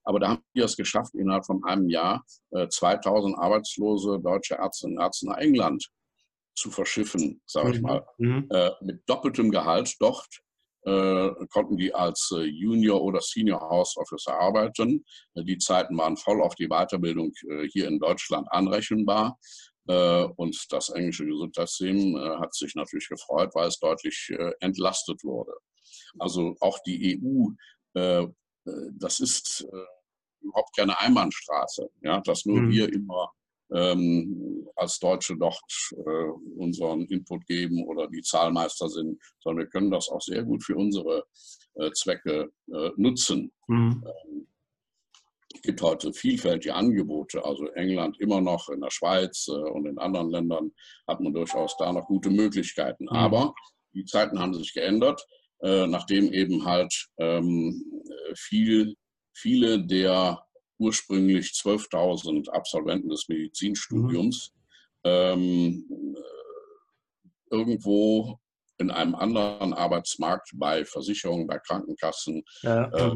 Aber 0.03 0.19
da 0.19 0.29
haben 0.29 0.43
wir 0.53 0.65
es 0.65 0.77
geschafft, 0.77 1.13
innerhalb 1.15 1.45
von 1.45 1.63
einem 1.65 1.89
Jahr 1.89 2.25
äh, 2.51 2.67
2000 2.67 3.37
arbeitslose 3.37 4.19
deutsche 4.19 4.55
Ärztinnen 4.55 4.97
und 4.97 5.03
Ärzte 5.03 5.27
nach 5.27 5.37
England 5.37 5.89
zu 6.55 6.71
verschiffen, 6.71 7.41
sage 7.45 7.71
ich 7.71 7.77
mhm. 7.77 7.83
mal, 7.83 8.05
mhm. 8.17 8.47
äh, 8.49 8.71
mit 8.81 9.01
doppeltem 9.07 9.51
Gehalt 9.51 9.95
dort 9.99 10.27
konnten 11.49 11.77
die 11.77 11.93
als 11.93 12.31
äh, 12.33 12.43
Junior 12.43 13.01
oder 13.01 13.19
Senior 13.21 13.59
House 13.59 13.97
Officer 13.97 14.39
arbeiten. 14.39 15.03
Äh, 15.33 15.43
die 15.43 15.57
Zeiten 15.57 15.97
waren 15.97 16.15
voll 16.17 16.41
auf 16.41 16.55
die 16.55 16.67
Weiterbildung 16.67 17.33
hier 17.71 17.87
in 17.87 17.99
Deutschland 17.99 18.47
anrechenbar. 18.51 19.37
Und 19.85 20.65
das 20.69 20.89
englische 20.89 21.25
Gesundheitssystem 21.25 22.17
hat 22.41 22.53
sich 22.53 22.75
natürlich 22.75 23.07
gefreut, 23.07 23.51
weil 23.53 23.69
es 23.69 23.79
deutlich 23.79 24.33
entlastet 24.59 25.23
wurde. 25.23 25.53
Also 26.19 26.57
auch 26.59 26.77
die 26.85 27.17
EU, 27.23 27.51
das 27.93 29.21
ist 29.21 29.65
überhaupt 30.41 30.75
keine 30.75 30.99
Einbahnstraße, 30.99 31.89
ja, 32.01 32.19
dass 32.19 32.45
nur 32.45 32.59
mhm. 32.59 32.69
wir 32.69 32.93
immer 32.93 33.31
ähm, 33.73 34.67
als 34.75 34.99
Deutsche 34.99 35.35
dort 35.37 35.59
äh, 35.91 36.57
unseren 36.57 37.05
Input 37.05 37.45
geben 37.45 37.85
oder 37.85 38.07
die 38.07 38.21
Zahlmeister 38.21 38.89
sind, 38.89 39.19
sondern 39.39 39.65
wir 39.65 39.69
können 39.69 39.91
das 39.91 40.09
auch 40.09 40.21
sehr 40.21 40.43
gut 40.43 40.63
für 40.63 40.75
unsere 40.75 41.25
äh, 41.75 41.91
Zwecke 41.91 42.51
äh, 42.71 42.89
nutzen. 42.95 43.51
Mhm. 43.67 44.03
Ähm, 44.05 44.47
es 45.53 45.61
gibt 45.61 45.81
heute 45.81 46.13
vielfältige 46.13 46.75
Angebote, 46.75 47.43
also 47.43 47.67
England 47.69 48.19
immer 48.19 48.41
noch, 48.41 48.69
in 48.69 48.81
der 48.81 48.91
Schweiz 48.91 49.47
äh, 49.47 49.53
und 49.53 49.85
in 49.85 49.97
anderen 49.97 50.29
Ländern 50.29 50.71
hat 51.07 51.19
man 51.19 51.33
durchaus 51.33 51.75
da 51.77 51.91
noch 51.91 52.07
gute 52.07 52.29
Möglichkeiten. 52.29 53.05
Mhm. 53.05 53.09
Aber 53.09 53.53
die 53.93 54.05
Zeiten 54.05 54.39
haben 54.39 54.53
sich 54.53 54.73
geändert, 54.73 55.25
äh, 55.61 55.87
nachdem 55.87 56.31
eben 56.31 56.65
halt 56.65 56.93
ähm, 57.17 57.83
viel, 58.35 58.95
viele 59.33 59.85
der 59.85 60.43
ursprünglich 60.77 61.47
12.000 61.47 62.49
Absolventen 62.49 63.09
des 63.09 63.27
Medizinstudiums 63.27 64.53
mhm. 65.03 65.09
ähm, 65.09 66.15
irgendwo 67.49 68.39
in 68.77 68.91
einem 68.91 69.15
anderen 69.15 69.73
Arbeitsmarkt 69.73 70.51
bei 70.55 70.85
Versicherungen, 70.85 71.47
bei 71.47 71.57
Krankenkassen, 71.59 72.43
ja. 72.61 72.85
äh, 72.89 73.15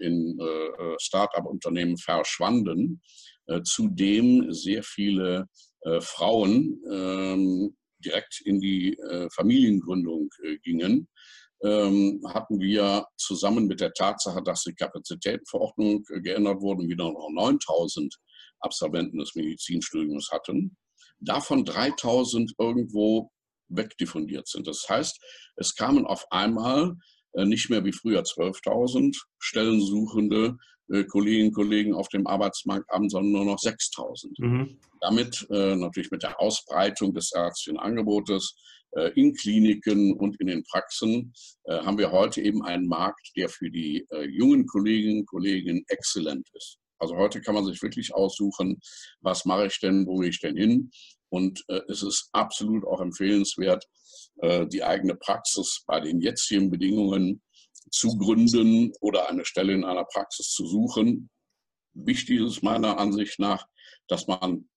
in 0.00 0.38
äh, 0.38 0.94
Start-up-Unternehmen 1.00 1.96
verschwanden, 1.96 3.00
äh, 3.46 3.62
zudem 3.62 4.52
sehr 4.52 4.82
viele 4.82 5.48
äh, 5.82 6.00
Frauen 6.00 6.80
ähm, 6.90 7.76
direkt 8.04 8.42
in 8.44 8.60
die 8.60 8.96
äh, 8.98 9.28
Familiengründung 9.30 10.28
äh, 10.44 10.58
gingen 10.58 11.08
ähm, 11.62 12.20
hatten 12.28 12.60
wir 12.60 13.06
zusammen 13.16 13.66
mit 13.66 13.80
der 13.80 13.92
Tatsache, 13.92 14.42
dass 14.42 14.62
die 14.62 14.74
Kapazitätenverordnung 14.74 16.04
geändert 16.22 16.60
wurde 16.60 16.82
und 16.82 16.88
wieder 16.88 17.04
noch 17.04 17.30
9000 17.32 18.14
Absolventen 18.60 19.18
des 19.18 19.34
Medizinstudiums 19.34 20.30
hatten, 20.32 20.76
davon 21.20 21.64
3000 21.64 22.52
irgendwo 22.58 23.30
wegdiffundiert 23.68 24.48
sind. 24.48 24.66
Das 24.66 24.88
heißt, 24.88 25.18
es 25.56 25.74
kamen 25.74 26.06
auf 26.06 26.26
einmal 26.30 26.94
äh, 27.34 27.44
nicht 27.44 27.70
mehr 27.70 27.84
wie 27.84 27.92
früher 27.92 28.22
12.000 28.22 29.16
Stellensuchende 29.38 30.56
äh, 30.90 31.04
Kolleginnen 31.04 31.48
und 31.48 31.54
Kollegen 31.54 31.94
auf 31.94 32.08
dem 32.08 32.26
Arbeitsmarkt 32.26 32.90
an, 32.90 33.08
sondern 33.08 33.32
nur 33.32 33.44
noch 33.44 33.58
6.000. 33.58 34.28
Mhm. 34.38 34.78
Damit 35.00 35.46
äh, 35.50 35.76
natürlich 35.76 36.10
mit 36.10 36.22
der 36.22 36.40
Ausbreitung 36.40 37.14
des 37.14 37.32
ärztlichen 37.32 37.78
Angebotes 37.78 38.54
in 39.14 39.34
Kliniken 39.34 40.14
und 40.14 40.40
in 40.40 40.46
den 40.46 40.62
Praxen 40.64 41.32
äh, 41.64 41.78
haben 41.80 41.98
wir 41.98 42.10
heute 42.10 42.40
eben 42.40 42.64
einen 42.64 42.86
Markt, 42.86 43.30
der 43.36 43.48
für 43.48 43.70
die 43.70 44.06
äh, 44.10 44.24
jungen 44.24 44.66
Kolleginnen 44.66 45.20
und 45.20 45.26
Kollegen 45.26 45.84
exzellent 45.88 46.48
ist. 46.54 46.78
Also 46.98 47.16
heute 47.16 47.40
kann 47.40 47.54
man 47.54 47.64
sich 47.64 47.80
wirklich 47.82 48.14
aussuchen, 48.14 48.80
was 49.20 49.44
mache 49.44 49.66
ich 49.66 49.78
denn, 49.80 50.06
wo 50.06 50.18
gehe 50.18 50.30
ich 50.30 50.40
denn 50.40 50.56
hin. 50.56 50.90
Und 51.30 51.62
es 51.88 52.02
ist 52.02 52.30
absolut 52.32 52.84
auch 52.86 53.00
empfehlenswert, 53.00 53.84
die 54.72 54.82
eigene 54.82 55.14
Praxis 55.14 55.84
bei 55.86 56.00
den 56.00 56.20
jetzigen 56.20 56.70
Bedingungen 56.70 57.42
zu 57.92 58.16
gründen 58.16 58.92
oder 59.00 59.28
eine 59.28 59.44
Stelle 59.44 59.74
in 59.74 59.84
einer 59.84 60.06
Praxis 60.06 60.50
zu 60.50 60.66
suchen. 60.66 61.30
Wichtig 61.94 62.40
ist 62.40 62.62
meiner 62.62 62.98
Ansicht 62.98 63.38
nach, 63.38 63.66
dass 64.08 64.26
man 64.26 64.68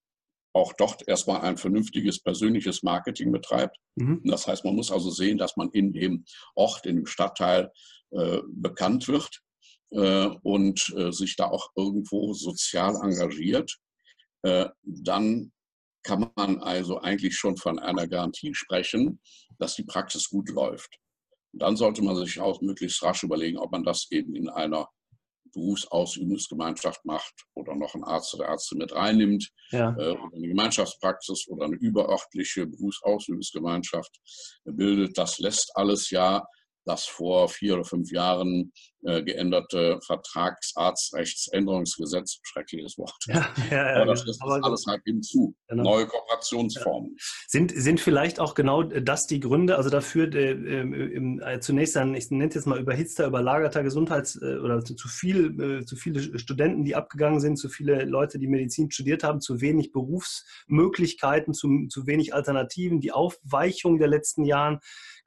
auch 0.53 0.73
dort 0.73 1.07
erstmal 1.07 1.41
ein 1.41 1.57
vernünftiges 1.57 2.19
persönliches 2.21 2.83
Marketing 2.83 3.31
betreibt. 3.31 3.77
Mhm. 3.95 4.21
Das 4.25 4.47
heißt, 4.47 4.65
man 4.65 4.75
muss 4.75 4.91
also 4.91 5.09
sehen, 5.09 5.37
dass 5.37 5.55
man 5.57 5.69
in 5.71 5.93
dem 5.93 6.25
Ort, 6.55 6.85
in 6.85 6.97
dem 6.97 7.05
Stadtteil 7.05 7.71
äh, 8.11 8.39
bekannt 8.47 9.07
wird 9.07 9.41
äh, 9.91 10.27
und 10.43 10.93
äh, 10.97 11.11
sich 11.11 11.35
da 11.35 11.45
auch 11.45 11.69
irgendwo 11.75 12.33
sozial 12.33 12.95
engagiert. 12.95 13.77
Äh, 14.43 14.67
dann 14.83 15.51
kann 16.03 16.31
man 16.35 16.59
also 16.59 16.99
eigentlich 16.99 17.37
schon 17.37 17.57
von 17.57 17.79
einer 17.79 18.07
Garantie 18.07 18.53
sprechen, 18.53 19.19
dass 19.59 19.75
die 19.75 19.83
Praxis 19.83 20.29
gut 20.29 20.49
läuft. 20.49 20.97
Dann 21.53 21.75
sollte 21.75 22.01
man 22.01 22.15
sich 22.15 22.39
auch 22.39 22.61
möglichst 22.61 23.03
rasch 23.03 23.23
überlegen, 23.23 23.57
ob 23.57 23.71
man 23.71 23.83
das 23.83 24.07
eben 24.09 24.35
in 24.35 24.49
einer 24.49 24.89
Berufsausübungsgemeinschaft 25.53 27.03
macht 27.05 27.33
oder 27.53 27.75
noch 27.75 27.95
ein 27.95 28.03
Arzt 28.03 28.33
oder 28.33 28.47
Ärzte 28.47 28.77
mit 28.77 28.93
reinnimmt, 28.93 29.49
ja. 29.71 29.95
äh, 29.97 30.11
oder 30.11 30.35
eine 30.35 30.47
Gemeinschaftspraxis 30.47 31.47
oder 31.47 31.65
eine 31.65 31.75
überörtliche 31.75 32.67
Berufsausübungsgemeinschaft 32.67 34.19
bildet. 34.65 35.17
Das 35.17 35.39
lässt 35.39 35.71
alles 35.75 36.09
ja 36.09 36.43
das 36.85 37.05
vor 37.05 37.49
vier 37.49 37.73
oder 37.75 37.83
fünf 37.83 38.09
Jahren 38.11 38.71
äh, 39.03 39.23
geänderte 39.23 39.99
Vertragsarztrechtsänderungsgesetz, 40.05 42.39
schreckliches 42.43 42.95
Wort. 42.97 43.17
Ja, 43.27 43.49
ja, 43.71 43.99
ja, 43.99 44.05
das 44.05 44.25
ist 44.27 44.41
alles 44.41 44.85
halt 44.87 45.01
hinzu. 45.05 45.55
Genau. 45.67 45.83
Neue 45.83 46.07
Kooperationsformen. 46.07 47.15
Sind, 47.47 47.71
sind 47.75 47.99
vielleicht 47.99 48.39
auch 48.39 48.53
genau 48.53 48.83
das 48.83 49.25
die 49.25 49.39
Gründe, 49.39 49.77
also 49.77 49.89
dafür 49.89 50.31
äh, 50.35 50.51
äh, 50.51 51.59
zunächst 51.59 51.97
ein, 51.97 52.13
ich 52.13 52.29
nenne 52.29 52.49
es 52.49 52.55
jetzt 52.55 52.67
mal 52.67 52.79
überhitzter, 52.79 53.25
überlagerter 53.27 53.81
Gesundheits- 53.83 54.39
äh, 54.41 54.59
oder 54.59 54.83
zu, 54.83 54.95
zu, 54.95 55.07
viel, 55.07 55.59
äh, 55.59 55.85
zu 55.85 55.95
viele 55.95 56.37
Studenten, 56.37 56.83
die 56.83 56.95
abgegangen 56.95 57.39
sind, 57.39 57.57
zu 57.57 57.69
viele 57.69 58.03
Leute, 58.05 58.37
die 58.37 58.47
Medizin 58.47 58.91
studiert 58.91 59.23
haben, 59.23 59.41
zu 59.41 59.61
wenig 59.61 59.91
Berufsmöglichkeiten, 59.91 61.53
zu, 61.53 61.87
zu 61.89 62.05
wenig 62.05 62.35
Alternativen, 62.35 63.01
die 63.01 63.11
Aufweichung 63.11 63.97
der 63.97 64.09
letzten 64.09 64.45
Jahren 64.45 64.79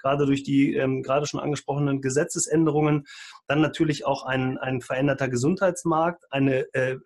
gerade 0.05 0.27
durch 0.27 0.43
die 0.43 0.75
ähm, 0.75 1.03
gerade 1.03 1.27
schon 1.27 1.41
angesprochenen 1.41 2.03
Gesetzesänderungen. 2.03 3.07
Dann 3.49 3.61
natürlich 3.61 4.05
auch 4.05 4.25
ein, 4.25 4.59
ein 4.59 4.83
veränderter 4.83 5.29
Gesundheitsmarkt, 5.29 6.25
eine 6.31 6.73
äh, 6.75 6.99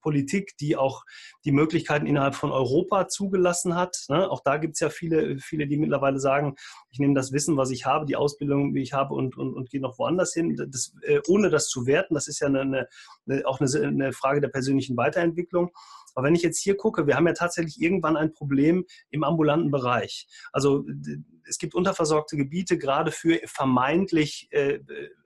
Politik, 0.00 0.56
die 0.58 0.76
auch 0.76 1.04
die 1.44 1.52
Möglichkeiten 1.52 2.06
innerhalb 2.06 2.34
von 2.34 2.52
Europa 2.52 3.08
zugelassen 3.08 3.74
hat. 3.74 3.96
Ne? 4.08 4.30
Auch 4.30 4.42
da 4.44 4.58
gibt 4.58 4.74
es 4.74 4.80
ja 4.80 4.90
viele, 4.90 5.38
viele, 5.38 5.66
die 5.66 5.78
mittlerweile 5.78 6.20
sagen, 6.20 6.56
ich 6.90 6.98
nehme 6.98 7.14
das 7.14 7.32
Wissen, 7.32 7.56
was 7.56 7.70
ich 7.70 7.86
habe, 7.86 8.04
die 8.04 8.16
Ausbildung, 8.16 8.74
wie 8.74 8.82
ich 8.82 8.92
habe 8.92 9.14
und, 9.14 9.38
und, 9.38 9.54
und 9.54 9.70
gehe 9.70 9.80
noch 9.80 9.98
woanders 9.98 10.34
hin, 10.34 10.56
das, 10.56 10.92
äh, 11.02 11.20
ohne 11.26 11.48
das 11.48 11.68
zu 11.68 11.86
werten. 11.86 12.14
Das 12.14 12.28
ist 12.28 12.40
ja 12.40 12.48
eine, 12.48 12.60
eine, 13.26 13.46
auch 13.46 13.60
eine, 13.60 13.86
eine 13.86 14.12
Frage 14.12 14.42
der 14.42 14.48
persönlichen 14.48 14.96
Weiterentwicklung. 14.96 15.70
Aber 16.14 16.26
wenn 16.26 16.34
ich 16.34 16.42
jetzt 16.42 16.62
hier 16.62 16.76
gucke, 16.76 17.06
wir 17.06 17.16
haben 17.16 17.26
ja 17.26 17.32
tatsächlich 17.32 17.80
irgendwann 17.80 18.16
ein 18.16 18.32
Problem 18.32 18.84
im 19.10 19.24
ambulanten 19.24 19.70
Bereich. 19.70 20.26
Also 20.52 20.84
es 21.46 21.58
gibt 21.58 21.74
unterversorgte 21.74 22.36
Gebiete, 22.36 22.78
gerade 22.78 23.10
für 23.10 23.40
vermeintlich 23.46 24.48
äh, 24.50 24.80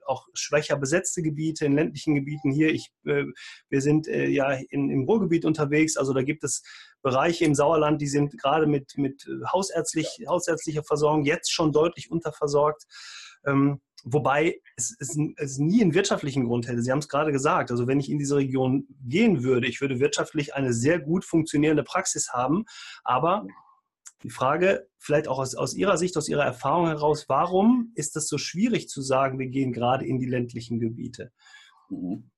auch 0.05 0.27
schwächer 0.33 0.75
besetzte 0.75 1.21
Gebiete 1.21 1.65
in 1.65 1.75
ländlichen 1.75 2.15
Gebieten 2.15 2.51
hier. 2.51 2.69
Ich, 2.73 2.91
äh, 3.05 3.25
wir 3.69 3.81
sind 3.81 4.07
äh, 4.07 4.27
ja 4.27 4.51
in, 4.69 4.89
im 4.89 5.03
Ruhrgebiet 5.03 5.45
unterwegs, 5.45 5.97
also 5.97 6.13
da 6.13 6.23
gibt 6.23 6.43
es 6.43 6.63
Bereiche 7.01 7.45
im 7.45 7.55
Sauerland, 7.55 8.01
die 8.01 8.07
sind 8.07 8.37
gerade 8.37 8.67
mit, 8.67 8.97
mit 8.97 9.25
hausärztlich, 9.51 10.25
hausärztlicher 10.27 10.83
Versorgung 10.83 11.23
jetzt 11.23 11.51
schon 11.51 11.71
deutlich 11.71 12.11
unterversorgt. 12.11 12.83
Ähm, 13.45 13.79
Wobei 14.03 14.61
es, 14.77 14.95
es, 14.99 15.17
es, 15.37 15.57
nie 15.57 15.81
einen 15.81 15.93
wirtschaftlichen 15.93 16.45
Grund 16.45 16.67
hätte. 16.67 16.81
Sie 16.81 16.91
haben 16.91 16.99
es 16.99 17.09
gerade 17.09 17.31
gesagt. 17.31 17.71
Also 17.71 17.87
wenn 17.87 17.99
ich 17.99 18.09
in 18.09 18.17
diese 18.17 18.37
Region 18.37 18.87
gehen 19.05 19.43
würde, 19.43 19.67
ich 19.67 19.81
würde 19.81 19.99
wirtschaftlich 19.99 20.55
eine 20.55 20.73
sehr 20.73 20.99
gut 20.99 21.25
funktionierende 21.25 21.83
Praxis 21.83 22.31
haben. 22.31 22.65
Aber 23.03 23.45
die 24.23 24.29
Frage, 24.29 24.87
vielleicht 24.97 25.27
auch 25.27 25.39
aus, 25.39 25.55
aus 25.55 25.73
Ihrer 25.73 25.97
Sicht, 25.97 26.15
aus 26.17 26.29
Ihrer 26.29 26.43
Erfahrung 26.43 26.87
heraus, 26.87 27.25
warum 27.27 27.91
ist 27.95 28.15
es 28.15 28.27
so 28.27 28.37
schwierig 28.37 28.89
zu 28.89 29.01
sagen, 29.01 29.39
wir 29.39 29.47
gehen 29.47 29.73
gerade 29.73 30.05
in 30.05 30.19
die 30.19 30.27
ländlichen 30.27 30.79
Gebiete? 30.79 31.31
Mhm. 31.89 32.29